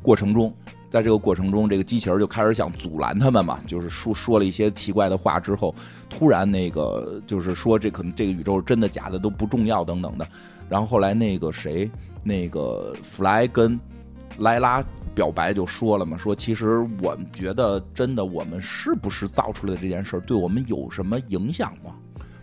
[0.00, 0.50] 过程中，
[0.88, 5.74] 在这个过程中，这个机器人就开始想阻拦他们嘛，就是说说了一些奇怪的话之后，
[6.08, 10.26] 突然那个就是说这可能这个宇宙真的假的都不重要等等的。
[10.66, 11.90] 然后后来那个谁。
[12.26, 13.78] 那个弗莱跟
[14.38, 14.82] 莱拉
[15.14, 21.94] 表白就说了嘛，说其实我们觉得真的，我们是不是造出来的这件事对我们有什么影响吗？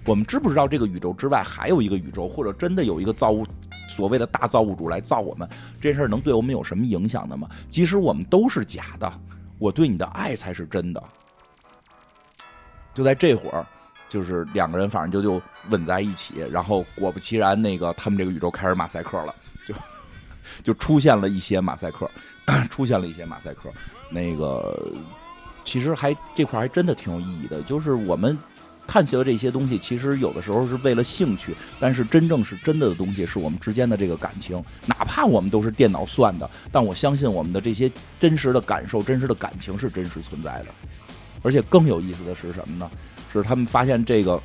[0.05, 3.45] 我们知不知道这个宇宙之外还有一个宇宙，或者真的有一个造物
[3.89, 5.47] 所谓的大造物主来造我们？
[5.81, 7.49] 这件事能对我们有什么影响的吗？
[7.69, 9.11] 即使我们都是假的，
[9.59, 11.03] 我对你的爱才是真的。
[12.93, 13.65] 就在这会儿，
[14.09, 19.33] 就是两个人反正就就吻在一起，然后果不其然，那个他们这个宇宙开始马赛克了。
[19.65, 19.73] 就
[20.63, 22.09] 就出现了一些马赛克，
[22.69, 23.69] 出现了一些马赛克。
[24.09, 24.91] 那个
[25.65, 28.37] 其实还这块还真的挺有意义的，就是我们
[28.85, 34.63] 看起的这些东西，其实有的时候是为了兴趣，但是真正是真的的东西，是我们之间的这个感情。
[34.85, 40.67] 哪怕我们都是电脑算的，但我相信我们的这些真实的感受、真实的感情是真实存在的。
[41.41, 42.91] 而且更有意思的是什么呢？
[43.31, 44.41] 是他们发现这个。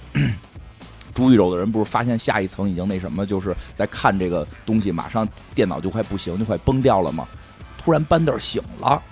[1.19, 7.27] 主宇宙的人不是发现下一层已经那什么，就是在看这个东西，马上电脑就快不行，就快崩掉了吗？
[7.77, 9.03] 突然班德醒了，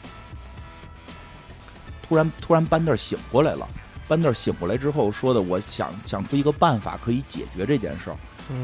[2.01, 3.67] 突然突然班德醒过来了。
[4.07, 8.17] 班德醒过来之后说的，我想想出一个办法可以解决这件事儿。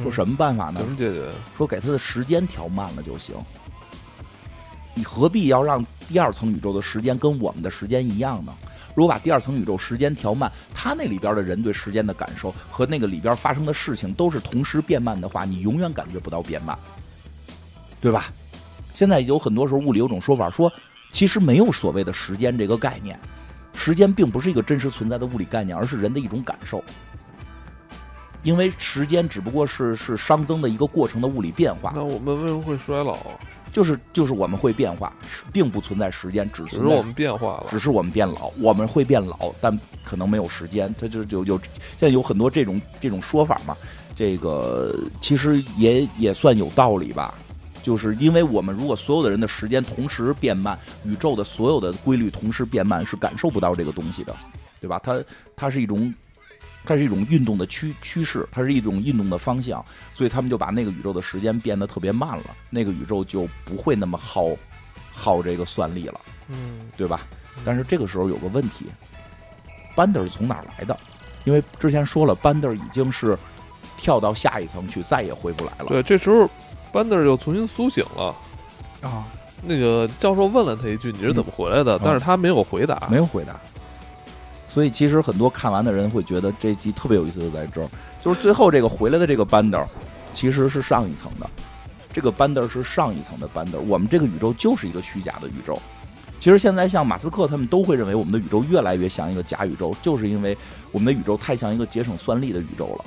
[0.05, 0.79] 说什么办法呢？
[0.79, 1.29] 怎么解决？
[1.57, 3.35] 说给他的时间调慢了就行。
[4.95, 8.55] 你何必要让第二层宇宙的时间跟我们的时间一样呢？
[8.95, 16.77] 如果把第二层宇宙时间调慢，他那里边的人对时间的感受和那个里边发生的事情都是同时变慢的话，你永远感觉不到变慢，
[18.01, 18.27] 对吧？
[18.95, 20.71] 现在有很多时候物理有种说法说，
[21.11, 23.19] 其实没有所谓的时间这个概念。
[23.75, 26.85] 时间并不是一个真实存在的物理概念，而是人的一种感受。
[28.43, 31.93] 因为时间只不过是是熵增的一个过程的物理变化。
[31.95, 33.17] 那我们为什么会衰老？
[33.73, 35.13] 就是就是我们会变化，
[35.53, 38.53] 并不存在时间，只是我们变化了，只是我们变老。
[38.61, 40.95] 我们会变老，但可能没有时间。
[40.99, 43.77] 它就就有现在有很多这种这种说法嘛。
[44.15, 47.35] 这个其实也也算有道理吧。
[47.83, 54.37] 就是因为我们如果所有的人的时间同时变慢，宇宙的所有的规律同时变慢，是感受不到这个东西的，
[54.81, 55.01] 对吧？
[55.03, 55.25] 它
[55.57, 56.15] 它是一种，
[56.85, 64.49] 它是一种运动的趋趋势，它是一种运动的方向，所以他们就把那个宇宙的时间变得特别慢了，那个宇宙就不会那么耗
[65.13, 67.21] 耗这个算力了，嗯，对吧？
[67.65, 68.87] 但是这个时候有个问题，
[69.95, 70.99] 班德是从哪儿来的？
[71.45, 73.39] 因为之前说了，班德已经是
[73.97, 75.87] 跳到下一层去，再也回不来了。
[75.87, 76.49] 对，这时候。
[76.93, 78.37] 班德又重新苏醒了
[79.01, 79.25] 啊！
[79.63, 83.59] 那个教授问了他一句：“你是怎么回来的？”但是他没有回答，没有回答。
[84.73, 87.89] 所以其实很多看完的人会觉得这集特别有意思的在这儿，
[88.25, 89.85] 就是最后这个回来的这个班德
[90.33, 91.47] 其实是上一层的，
[92.11, 93.79] 这个班德是上一层的班德。
[93.81, 95.79] 我们这个宇宙就是一个虚假的宇宙。
[96.39, 100.57] 其实现在像马斯克他们都会认为我们的宇宙越来越像一个假宇宙，就是因为
[100.91, 103.05] 我们的宇宙太像一个节省算力的宇宙了。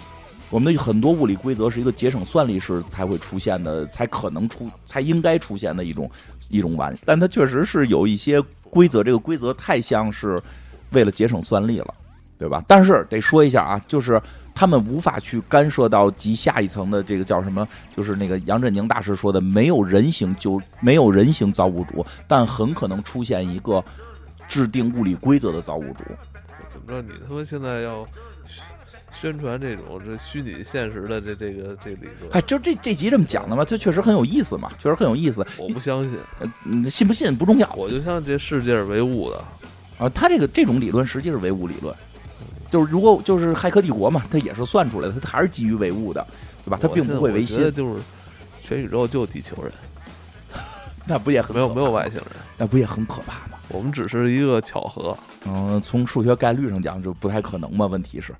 [0.51, 6.09] 我们的很多物理规则是一个节省算力时才会出现的，才可能出，才应该出现的一种
[6.49, 8.39] 一种玩意，但它确实是有一些
[8.69, 10.41] 规则，这个规则太像是
[10.91, 11.93] 为了节省算力了，
[12.37, 12.63] 对吧？
[12.67, 14.21] 但是得说一下啊，就是
[14.53, 23.83] 他们无法去干涉到极下一层的这个叫什么，就是那个杨振宁大师说的，没有人形就没有人形造物主，但很可能出现一个
[24.47, 26.03] 制定物理规则的造物主。
[26.69, 27.01] 怎么着？
[27.01, 28.05] 你他妈现在要？
[29.17, 35.43] 宣传这种这虚拟现实的这这个这理论，哎，就这这集这么讲的嘛，它确实很有意思嘛，确实很有意思。
[35.57, 36.19] 我不相信，
[36.65, 37.73] 嗯，信不信不重要。
[37.77, 39.41] 我就相信这世界是唯物的
[39.97, 41.95] 啊，他这个这种理论实际是唯物理论，
[42.69, 46.25] 就是如果就是《骇客帝国》嘛，它也是算出来的，它还是基于唯物的，
[46.65, 46.77] 对吧？
[46.81, 47.71] 它并不会唯心。
[47.71, 48.01] 就是
[48.63, 49.71] 全宇宙就地球人，
[51.05, 52.27] 那不也很没有没有外星人，
[52.57, 53.57] 那不也很可怕吗？
[53.69, 57.87] 我们只是一个巧合，嗯，从数学概率上讲就不太可能嘛。
[57.87, 58.31] 问题是，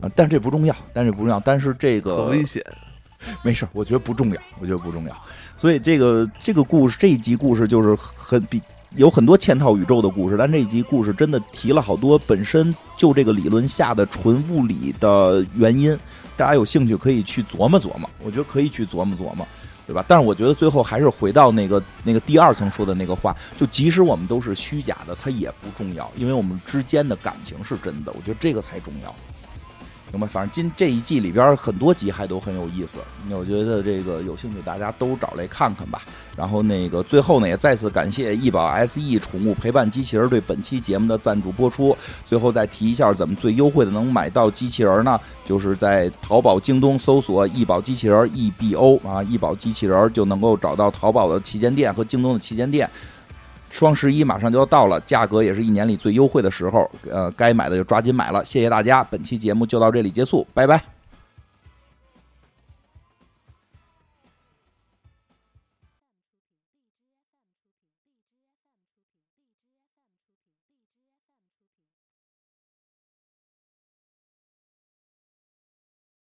[0.00, 1.40] 啊，但这不重要，但这不重要。
[1.40, 2.64] 但是这个很危险，
[3.42, 5.16] 没事，我觉得不重要，我觉得不重要。
[5.56, 8.62] 所以这个这个故事这一集故事就是很比
[8.96, 15.96] 有很多嵌套宇宙的故事，但这一集故事真的提了好多本身就这个理论下的纯物理的原因。
[16.36, 19.46] 大家有兴趣可以去琢磨琢磨，我觉得可以去琢磨琢磨。
[19.86, 20.04] 对吧？
[20.06, 28.12] 但是我觉得最后还是回到那个那个第二层说的那个话，就即使我们都是虚假的，它也不重要，因为我们之间的感情是真的。
[28.12, 29.14] 我觉得这个才重要。
[30.10, 32.98] 那么，反正今这一季里边很多集还都很有意思，
[33.28, 36.02] 那我觉得这个有兴趣大家都找来看看吧。
[36.36, 41.96] 然后那个最后呢，也再次感谢易宝 SE 宠物陪伴机器人对本期节目的赞助播出。
[42.24, 45.20] 最后再提一下，怎么最优惠的能买到机器人呢？
[45.44, 52.88] 就是在淘宝、京东搜索“易宝机器人 ”（EBO） 啊，易宝机器人就能够找到淘宝的旗舰店和京东的旗舰店。
[53.70, 58.44] 双十一马上就要到了，价格也是一年里最优惠的时候，呃，该买的就抓紧买了。
[58.44, 60.97] 谢谢大家，本期节目就到这里结束，拜拜。